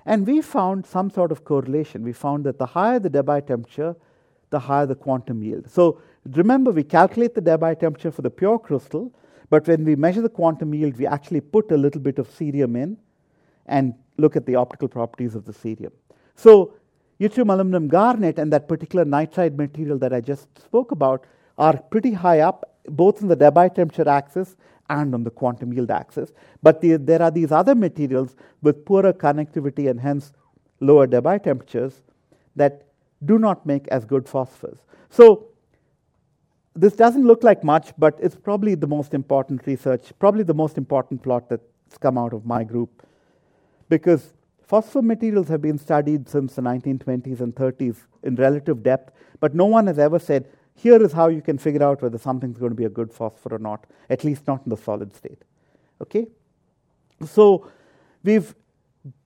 And 0.07 0.27
we 0.27 0.41
found 0.41 0.87
some 0.87 1.11
sort 1.11 1.31
of 1.31 1.45
correlation. 1.45 2.03
We 2.03 2.13
found 2.13 2.45
that 2.45 2.59
the 2.59 2.67
higher 2.67 2.99
the 2.99 3.11
Debye 3.11 3.47
temperature, 3.47 3.95
the 4.51 4.59
higher 4.59 4.87
the 4.87 4.95
quantum 4.95 5.43
yield. 5.43 5.71
So 5.71 6.01
remember, 6.35 6.71
we 6.71 6.83
calculate 6.83 7.35
the 7.35 7.43
Debye 7.43 7.79
temperature 7.79 8.11
for 8.11 8.23
the 8.23 8.31
pure 8.31 8.59
crystal, 8.59 9.13
but 9.51 9.67
when 9.67 9.85
we 9.85 9.97
measure 9.97 10.23
the 10.23 10.29
quantum 10.29 10.75
yield, 10.75 10.97
we 10.99 11.07
actually 11.07 11.41
put 11.41 11.71
a 11.71 11.77
little 11.77 12.01
bit 12.01 12.19
of 12.19 12.29
cerium 12.29 12.77
in 12.77 12.97
and 13.67 13.95
look 14.17 14.37
at 14.37 14.47
the 14.47 14.57
optical 14.57 14.89
properties 14.89 15.35
of 15.35 15.45
the 15.45 15.53
cerium. 15.53 15.93
So 16.35 16.75
yttrium 17.21 17.53
aluminum 17.53 17.89
garnet 17.89 18.39
and 18.39 18.53
that 18.53 18.69
particular 18.69 19.05
nitride 19.05 19.57
material 19.57 19.99
that 19.99 20.13
I 20.13 20.21
just 20.21 20.49
spoke 20.59 20.91
about 20.91 21.25
are 21.59 21.77
pretty 21.77 22.13
high 22.13 22.41
up, 22.41 22.79
both 22.87 23.21
in 23.21 23.29
the 23.29 23.37
Debye 23.37 23.75
temperature 23.75 24.09
axis 24.09 24.57
and 24.91 25.15
on 25.15 25.25
the 25.25 25.31
quantum 25.31 25.73
yield 25.73 25.91
axis. 25.91 26.33
But 26.63 26.81
the, 26.81 26.97
there 26.97 27.23
are 27.23 27.31
these 27.31 27.53
other 27.53 27.75
materials 27.75 28.37
with 28.61 28.85
poorer 28.85 29.13
connectivity 29.13 29.89
and 29.89 30.01
hence 30.01 30.33
lower 30.81 31.07
Debye 31.07 31.43
temperatures 31.43 32.03
that 32.57 32.87
do 33.25 33.39
not 33.39 33.65
make 33.65 33.89
as 33.89 34.05
good 34.05 34.27
phosphors. 34.27 34.79
So 35.09 35.47
this 36.75 36.95
doesn't 36.95 37.25
look 37.25 37.43
like 37.43 37.63
much, 37.65 37.93
but 37.99 38.19
it's 38.21 38.37
probably 38.37 38.75
the 38.75 38.87
most 38.87 39.15
important 39.15 39.67
research, 39.67 40.13
probably 40.19 40.43
the 40.43 40.55
most 40.55 40.77
important 40.77 41.23
plot 41.23 41.49
that's 41.49 41.99
come 41.99 42.19
out 42.19 42.33
of 42.33 42.45
my 42.45 42.65
group. 42.65 43.07
Because 43.89 44.35
phosphor 44.63 45.03
materials 45.03 45.49
have 45.49 45.63
been 45.63 45.79
studied 45.79 46.29
since 46.29 46.55
the 46.55 46.63
1920s 46.63 47.41
and 47.41 47.55
30s 47.55 47.97
in 48.23 48.37
relative 48.37 48.83
depth, 48.83 49.13
but 49.41 49.55
no 49.55 49.67
one 49.67 49.87
has 49.87 49.99
ever 49.99 50.19
said, 50.19 50.49
here 50.75 51.03
is 51.03 51.13
how 51.13 51.29
you 51.29 51.43
can 51.43 51.59
figure 51.59 51.83
out 51.83 52.03
whether 52.03 52.19
something's 52.19 52.59
going 52.59 52.71
to 52.71 52.77
be 52.77 52.85
a 52.85 52.91
good 52.91 53.13
phosphor 53.13 53.55
or 53.55 53.59
not, 53.59 53.85
at 54.09 54.25
least 54.25 54.47
not 54.47 54.63
in 54.65 54.71
the 54.71 54.77
solid 54.77 55.15
state. 55.15 55.43
Okay? 56.01 56.27
So 57.27 57.71
we've 58.25 58.55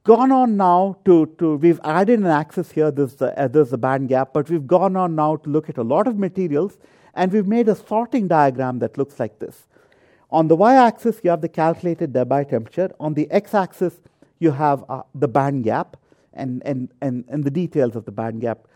gone 0.03 0.33
on 0.33 0.57
now 0.57 0.97
to, 1.05 1.27
to 1.39 1.57
we've 1.57 1.81
added 1.85 2.19
an 2.21 2.27
axis 2.27 2.73
here, 2.73 2.91
there's 2.91 3.15
the, 3.15 3.39
uh, 3.39 3.49
there's 3.49 3.71
the 3.71 3.79
band 3.79 4.09
gap, 4.09 4.33
but 4.33 4.51
we've 4.51 4.67
gone 4.67 4.97
on 4.97 5.15
now 5.15 5.37
to 5.37 5.49
look 5.49 5.69
at 5.69 5.79
a 5.79 5.83
lot 5.83 6.07
of 6.07 6.19
materials, 6.19 6.77
and 7.15 7.33
we've 7.33 7.47
made 7.47 7.69
a 7.69 7.75
sorting 7.75 8.27
diagram 8.27 8.81
that 8.81 8.99
looks 8.99 9.21
like 9.21 9.39
this. 9.39 9.69
On 10.31 10.49
the 10.49 10.57
y 10.57 10.75
axis, 10.75 11.21
you 11.23 11.31
have 11.31 11.41
the 11.41 11.49
calculated 11.49 12.13
Debye 12.13 12.49
temperature. 12.49 12.91
On 12.99 13.15
the 13.15 13.31
x 13.31 13.55
axis, 13.55 14.01
you 14.41 14.51
have 14.51 14.85
uh, 14.89 15.03
the 15.15 15.29
band 15.29 15.63
gap 15.63 15.97
and, 16.33 16.61
and, 16.67 16.89
and, 17.01 17.25
and 17.29 17.45
the 17.45 17.51
details 17.51 17.95
of 17.95 18.05
the 18.05 18.11
band 18.11 18.41
gap. 18.41 18.67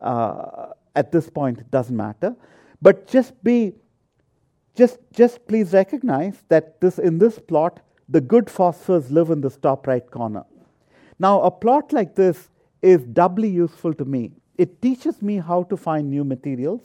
Uh, 0.00 0.68
at 0.94 1.12
this 1.12 1.28
point 1.30 1.58
it 1.58 1.70
doesn't 1.70 1.96
matter. 1.96 2.34
But 2.80 3.06
just 3.06 3.42
be 3.42 3.74
just 4.74 4.98
just 5.12 5.46
please 5.46 5.72
recognize 5.72 6.42
that 6.48 6.80
this 6.80 6.98
in 6.98 7.18
this 7.18 7.38
plot 7.38 7.80
the 8.08 8.20
good 8.20 8.46
phosphors 8.46 9.10
live 9.10 9.30
in 9.30 9.40
this 9.40 9.56
top 9.56 9.86
right 9.86 10.10
corner. 10.10 10.44
Now 11.18 11.40
a 11.42 11.50
plot 11.50 11.92
like 11.92 12.14
this 12.14 12.48
is 12.80 13.02
doubly 13.04 13.48
useful 13.48 13.94
to 13.94 14.04
me. 14.04 14.32
It 14.58 14.82
teaches 14.82 15.22
me 15.22 15.36
how 15.38 15.62
to 15.64 15.76
find 15.76 16.10
new 16.10 16.24
materials 16.24 16.80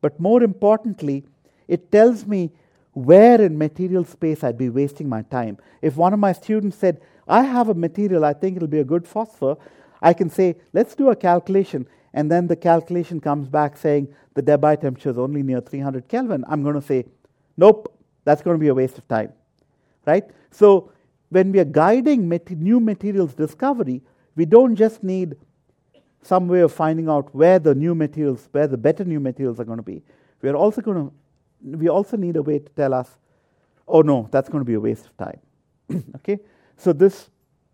but 0.00 0.20
more 0.20 0.42
importantly 0.42 1.24
it 1.68 1.90
tells 1.90 2.26
me 2.26 2.52
where 2.96 3.42
in 3.42 3.58
material 3.58 4.04
space 4.04 4.42
I'd 4.42 4.56
be 4.56 4.70
wasting 4.70 5.06
my 5.06 5.20
time. 5.20 5.58
If 5.82 5.96
one 5.96 6.14
of 6.14 6.18
my 6.18 6.32
students 6.32 6.78
said, 6.78 7.02
I 7.28 7.42
have 7.42 7.68
a 7.68 7.74
material, 7.74 8.24
I 8.24 8.32
think 8.32 8.56
it'll 8.56 8.68
be 8.68 8.78
a 8.78 8.84
good 8.84 9.06
phosphor, 9.06 9.58
I 10.00 10.14
can 10.14 10.30
say, 10.30 10.56
let's 10.72 10.94
do 10.94 11.10
a 11.10 11.16
calculation 11.16 11.86
and 12.16 12.32
then 12.32 12.46
the 12.46 12.56
calculation 12.56 13.20
comes 13.20 13.46
back 13.46 13.76
saying 13.76 14.08
the 14.32 14.42
Debye 14.42 14.80
temperature 14.80 15.10
is 15.10 15.18
only 15.18 15.42
near 15.42 15.60
300 15.60 16.08
Kelvin, 16.08 16.44
I'm 16.48 16.62
going 16.62 16.74
to 16.74 16.80
say, 16.80 17.04
nope, 17.58 17.94
that's 18.24 18.40
going 18.40 18.54
to 18.54 18.58
be 18.58 18.68
a 18.68 18.74
waste 18.74 18.96
of 18.96 19.06
time. 19.06 19.34
Right? 20.06 20.24
So 20.50 20.90
when 21.28 21.52
we 21.52 21.58
are 21.58 21.66
guiding 21.66 22.26
new 22.50 22.80
materials 22.80 23.34
discovery, 23.34 24.00
we 24.34 24.46
don't 24.46 24.76
just 24.76 25.04
need 25.04 25.36
some 26.22 26.48
way 26.48 26.60
of 26.60 26.72
finding 26.72 27.08
out 27.08 27.34
where 27.34 27.58
the 27.58 27.74
new 27.74 27.94
materials, 27.94 28.48
where 28.50 28.66
the 28.66 28.78
better 28.78 29.04
new 29.04 29.20
materials 29.20 29.60
are 29.60 29.64
going 29.64 29.78
to 29.78 29.82
be. 29.82 30.02
We 30.40 30.48
are 30.48 30.56
also 30.56 30.80
going 30.80 31.10
to, 31.10 31.12
we 31.78 31.90
also 31.90 32.16
need 32.16 32.36
a 32.36 32.42
way 32.42 32.60
to 32.60 32.68
tell 32.70 32.94
us, 32.94 33.10
oh 33.86 34.00
no, 34.00 34.26
that's 34.32 34.48
going 34.48 34.62
to 34.62 34.66
be 34.66 34.74
a 34.74 34.80
waste 34.80 35.04
of 35.04 35.16
time. 35.18 35.40
okay? 36.16 36.38
So 36.78 36.94
this 36.94 37.28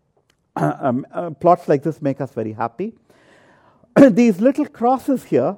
um, 0.57 1.05
uh, 1.13 1.29
plots 1.29 1.69
like 1.69 1.81
this 1.81 2.01
make 2.01 2.19
us 2.19 2.33
very 2.33 2.51
happy. 2.51 2.93
these 4.11 4.39
little 4.39 4.65
crosses 4.65 5.23
here 5.25 5.57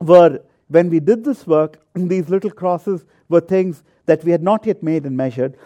were, 0.00 0.40
when 0.68 0.90
we 0.90 1.00
did 1.00 1.24
this 1.24 1.46
work, 1.46 1.78
these 1.94 2.28
little 2.28 2.50
crosses 2.50 3.04
were 3.28 3.40
things 3.40 3.82
that 4.06 4.22
we 4.24 4.32
had 4.32 4.42
not 4.42 4.66
yet 4.66 4.82
made 4.82 5.06
and 5.06 5.16
measured. 5.16 5.56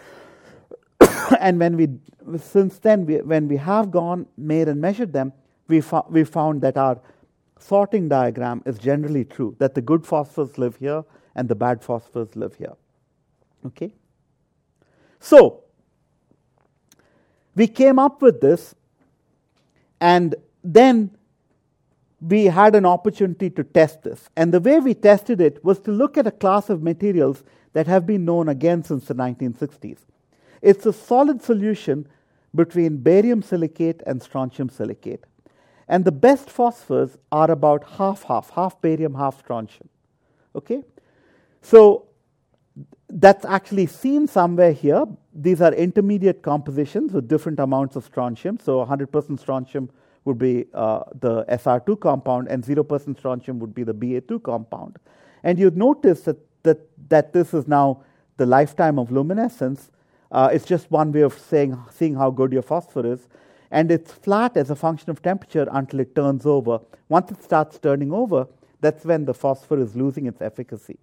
and 1.39 1.59
when 1.59 1.77
we, 1.77 1.89
since 2.37 2.79
then, 2.79 3.05
we, 3.05 3.17
when 3.17 3.47
we 3.47 3.57
have 3.57 3.91
gone, 3.91 4.25
made, 4.37 4.67
and 4.67 4.79
measured 4.79 5.13
them, 5.13 5.33
we, 5.67 5.81
fo- 5.81 6.05
we 6.09 6.23
found 6.23 6.61
that 6.61 6.77
our 6.77 6.99
sorting 7.59 8.07
diagram 8.07 8.63
is 8.65 8.77
generally 8.77 9.25
true, 9.25 9.55
that 9.59 9.75
the 9.75 9.81
good 9.81 10.03
phosphors 10.03 10.57
live 10.57 10.77
here 10.77 11.03
and 11.35 11.47
the 11.47 11.55
bad 11.55 11.81
phosphors 11.81 12.35
live 12.35 12.55
here. 12.55 12.73
Okay? 13.65 13.93
So, 15.19 15.63
we 17.55 17.67
came 17.67 17.99
up 17.99 18.21
with 18.21 18.39
this, 18.39 18.73
and 19.99 20.35
then 20.63 21.11
we 22.21 22.45
had 22.45 22.75
an 22.75 22.85
opportunity 22.85 23.49
to 23.51 23.63
test 23.63 24.03
this. 24.03 24.29
And 24.35 24.53
the 24.53 24.59
way 24.59 24.79
we 24.79 24.93
tested 24.93 25.39
it 25.39 25.63
was 25.63 25.79
to 25.81 25.91
look 25.91 26.17
at 26.17 26.27
a 26.27 26.31
class 26.31 26.69
of 26.69 26.83
materials 26.83 27.43
that 27.73 27.87
have 27.87 28.05
been 28.05 28.25
known 28.25 28.49
again 28.49 28.83
since 28.83 29.05
the 29.05 29.15
1960s. 29.15 29.99
It's 30.61 30.85
a 30.85 30.93
solid 30.93 31.41
solution 31.41 32.07
between 32.53 32.97
barium 32.97 33.41
silicate 33.41 34.01
and 34.05 34.21
strontium 34.21 34.69
silicate. 34.69 35.23
And 35.87 36.03
the 36.05 36.11
best 36.11 36.49
phosphors 36.49 37.17
are 37.31 37.49
about 37.49 37.83
half 37.97 38.23
half, 38.23 38.49
half 38.51 38.81
barium, 38.81 39.15
half 39.15 39.39
strontium. 39.39 39.89
Okay? 40.55 40.83
So 41.61 42.05
that's 43.07 43.45
actually 43.45 43.87
seen 43.87 44.27
somewhere 44.27 44.71
here. 44.71 45.05
These 45.33 45.61
are 45.61 45.73
intermediate 45.73 46.41
compositions 46.41 47.13
with 47.13 47.27
different 47.27 47.59
amounts 47.59 47.95
of 47.95 48.03
strontium. 48.03 48.59
So 48.59 48.85
100% 48.85 49.39
strontium 49.39 49.89
would 50.29 50.37
be 50.37 50.67
uh, 50.75 51.01
the 51.19 51.43
SR2 51.45 51.99
compound, 51.99 52.47
and 52.47 52.63
0% 52.63 53.17
strontium 53.17 53.59
would 53.59 53.73
be 53.73 53.83
the 53.83 53.93
Ba2 53.93 54.41
compound. 54.43 54.97
And 55.43 55.57
you'd 55.57 55.75
notice 55.75 56.21
that, 56.21 56.37
that, 56.63 56.79
that 57.09 57.33
this 57.33 57.53
is 57.53 57.67
now 57.67 58.03
the 58.37 58.45
lifetime 58.45 58.99
of 58.99 59.11
luminescence. 59.11 59.89
Uh, 60.31 60.49
it's 60.53 60.65
just 60.65 60.91
one 60.91 61.11
way 61.11 61.21
of 61.21 61.33
saying, 61.37 61.77
seeing 61.91 62.13
how 62.13 62.29
good 62.29 62.53
your 62.53 62.61
phosphor 62.61 63.11
is. 63.11 63.27
And 63.71 63.91
it's 63.91 64.11
flat 64.11 64.55
as 64.55 64.69
a 64.69 64.75
function 64.75 65.09
of 65.09 65.21
temperature 65.23 65.67
until 65.71 65.99
it 65.99 66.15
turns 66.15 66.45
over. 66.45 66.79
Once 67.09 67.31
it 67.31 67.43
starts 67.43 67.79
turning 67.79 68.13
over, 68.13 68.47
that's 68.81 69.03
when 69.03 69.25
the 69.25 69.33
phosphor 69.33 69.79
is 69.79 69.95
losing 69.95 70.27
its 70.27 70.41
efficacy. 70.41 70.99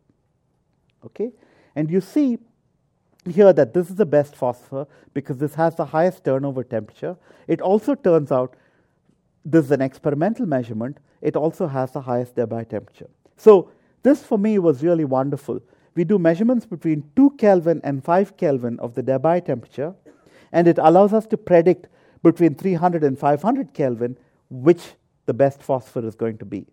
Okay? 1.05 1.33
And 1.75 1.91
you 1.91 2.01
see 2.01 2.39
here 3.29 3.53
that 3.53 3.75
this 3.75 3.91
is 3.91 3.97
the 3.97 4.07
best 4.07 4.37
phosphor 4.37 4.87
because 5.15 5.39
this 5.39 5.55
has 5.55 5.75
the 5.75 5.87
highest 5.87 6.25
turnover 6.25 6.63
temperature. 6.63 7.17
It 7.49 7.61
also 7.61 7.97
turns 7.97 8.31
out 8.31 8.55
this 9.47 9.67
is 9.67 9.71
an 9.71 9.81
experimental 9.81 10.45
measurement, 10.45 10.99
it 11.23 11.37
also 11.37 11.69
has 11.69 11.93
the 11.93 12.01
highest 12.01 12.35
Debye 12.35 12.69
temperature. 12.69 13.09
So, 13.37 13.71
this 14.03 14.23
for 14.23 14.39
me 14.39 14.59
was 14.59 14.83
really 14.83 15.05
wonderful. 15.05 15.61
We 15.95 16.05
do 16.05 16.19
measurements 16.19 16.67
between 16.67 17.09
2 17.15 17.31
Kelvin 17.39 17.81
and 17.85 18.05
5 18.05 18.37
Kelvin 18.37 18.79
of 18.81 18.95
the 18.95 19.03
Debye 19.03 19.45
temperature, 19.45 19.95
and 20.53 20.67
it 20.67 20.79
allows 20.79 21.13
us 21.13 21.27
to 21.29 21.37
predict 21.37 21.87
between 22.23 22.55
300 22.57 23.05
and 23.05 23.19
500 23.19 23.73
Kelvin 23.73 24.19
which 24.51 24.95
the 25.27 25.35
best 25.35 25.63
phosphor 25.63 26.07
is 26.07 26.15
going 26.15 26.39
to 26.39 26.45
be. 26.45 26.67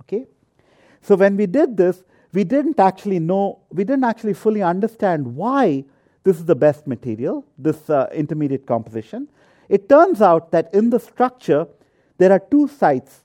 Okay? 0.00 0.26
So, 1.02 1.16
when 1.16 1.36
we 1.36 1.46
did 1.46 1.76
this, 1.76 2.04
we 2.32 2.44
didn't 2.44 2.78
actually 2.78 3.18
know, 3.18 3.58
we 3.70 3.82
didn't 3.82 4.04
actually 4.04 4.34
fully 4.34 4.62
understand 4.62 5.34
why 5.34 5.84
this 6.22 6.38
is 6.38 6.44
the 6.44 6.54
best 6.54 6.86
material, 6.86 7.44
this 7.58 7.90
uh, 7.90 8.08
intermediate 8.14 8.66
composition. 8.66 9.28
It 9.68 9.88
turns 9.88 10.22
out 10.22 10.52
that 10.52 10.72
in 10.72 10.90
the 10.90 11.00
structure, 11.00 11.66
there 12.20 12.32
are 12.32 12.38
two 12.38 12.68
sites, 12.68 13.22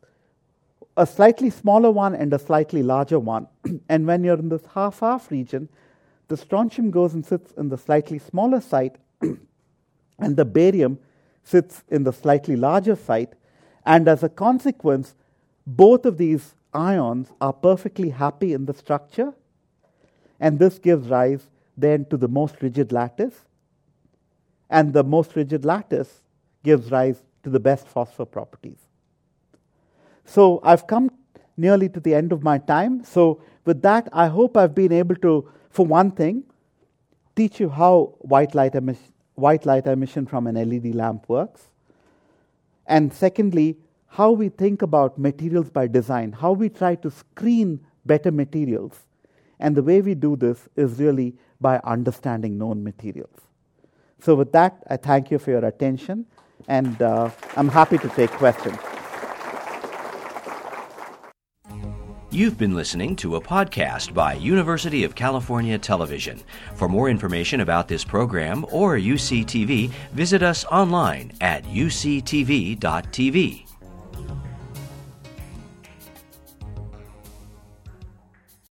a 0.95 1.05
slightly 1.05 1.49
smaller 1.49 1.91
one 1.91 2.15
and 2.15 2.31
a 2.33 2.39
slightly 2.39 2.81
larger 2.81 3.19
one. 3.19 3.45
and 3.89 4.07
when 4.07 4.23
you're 4.23 4.39
in 4.39 4.47
this 4.47 4.65
half 4.73 5.01
half 5.01 5.29
region, 5.29 5.67
the 6.29 6.37
strontium 6.37 6.91
goes 6.91 7.13
and 7.13 7.25
sits 7.25 7.51
in 7.57 7.67
the 7.67 7.77
slightly 7.77 8.19
smaller 8.19 8.61
site, 8.61 8.95
and 9.21 10.37
the 10.37 10.45
barium 10.45 10.97
sits 11.43 11.83
in 11.89 12.05
the 12.05 12.13
slightly 12.13 12.55
larger 12.55 12.95
site. 12.95 13.33
And 13.85 14.07
as 14.07 14.23
a 14.23 14.29
consequence, 14.29 15.13
both 15.67 16.05
of 16.05 16.17
these 16.17 16.55
ions 16.73 17.27
are 17.41 17.51
perfectly 17.51 18.11
happy 18.11 18.53
in 18.53 18.65
the 18.65 18.73
structure, 18.73 19.33
and 20.39 20.57
this 20.57 20.79
gives 20.79 21.09
rise 21.09 21.47
then 21.75 22.05
to 22.05 22.15
the 22.15 22.29
most 22.29 22.61
rigid 22.61 22.93
lattice, 22.93 23.43
and 24.69 24.93
the 24.93 25.03
most 25.03 25.35
rigid 25.35 25.65
lattice 25.65 26.21
gives 26.63 26.91
rise 26.91 27.21
to 27.45 27.49
the 27.49 27.59
best 27.59 27.87
phosphor 27.87 28.25
properties. 28.25 28.79
So 30.25 30.59
I've 30.63 30.87
come 30.87 31.11
nearly 31.55 31.87
to 31.89 31.99
the 31.99 32.13
end 32.13 32.33
of 32.33 32.43
my 32.43 32.57
time. 32.57 33.03
So 33.03 33.41
with 33.63 33.81
that, 33.83 34.09
I 34.11 34.27
hope 34.27 34.57
I've 34.57 34.75
been 34.75 34.91
able 34.91 35.15
to, 35.17 35.49
for 35.69 35.85
one 35.85 36.11
thing, 36.11 36.43
teach 37.35 37.59
you 37.59 37.69
how 37.69 38.15
white 38.19 38.55
light, 38.55 38.75
emission, 38.75 39.13
white 39.35 39.65
light 39.65 39.85
emission 39.85 40.25
from 40.25 40.47
an 40.47 40.55
LED 40.55 40.95
lamp 40.95 41.29
works. 41.29 41.69
And 42.87 43.13
secondly, 43.13 43.77
how 44.07 44.31
we 44.31 44.49
think 44.49 44.81
about 44.81 45.17
materials 45.19 45.69
by 45.69 45.87
design, 45.87 46.31
how 46.31 46.51
we 46.51 46.69
try 46.69 46.95
to 46.95 47.11
screen 47.11 47.79
better 48.05 48.31
materials. 48.31 48.93
And 49.59 49.75
the 49.75 49.83
way 49.83 50.01
we 50.01 50.15
do 50.15 50.35
this 50.35 50.67
is 50.75 50.99
really 50.99 51.35
by 51.61 51.79
understanding 51.83 52.57
known 52.57 52.83
materials. 52.83 53.35
So, 54.19 54.35
with 54.35 54.51
that, 54.53 54.83
I 54.89 54.97
thank 54.97 55.31
you 55.31 55.37
for 55.37 55.51
your 55.51 55.65
attention, 55.65 56.25
and 56.67 57.01
uh, 57.01 57.29
I'm 57.55 57.69
happy 57.69 57.97
to 57.99 58.09
take 58.09 58.31
questions. 58.31 58.77
You've 62.31 62.57
been 62.57 62.75
listening 62.75 63.15
to 63.17 63.37
a 63.37 63.41
podcast 63.41 64.13
by 64.13 64.33
University 64.33 65.05
of 65.05 65.15
California 65.15 65.77
Television. 65.77 66.41
For 66.75 66.89
more 66.89 67.09
information 67.09 67.61
about 67.61 67.87
this 67.87 68.03
program 68.03 68.65
or 68.71 68.97
UCTV, 68.97 69.89
visit 70.11 70.43
us 70.43 70.65
online 70.65 71.31
at 71.39 71.63
uctv.tv. 71.63 72.85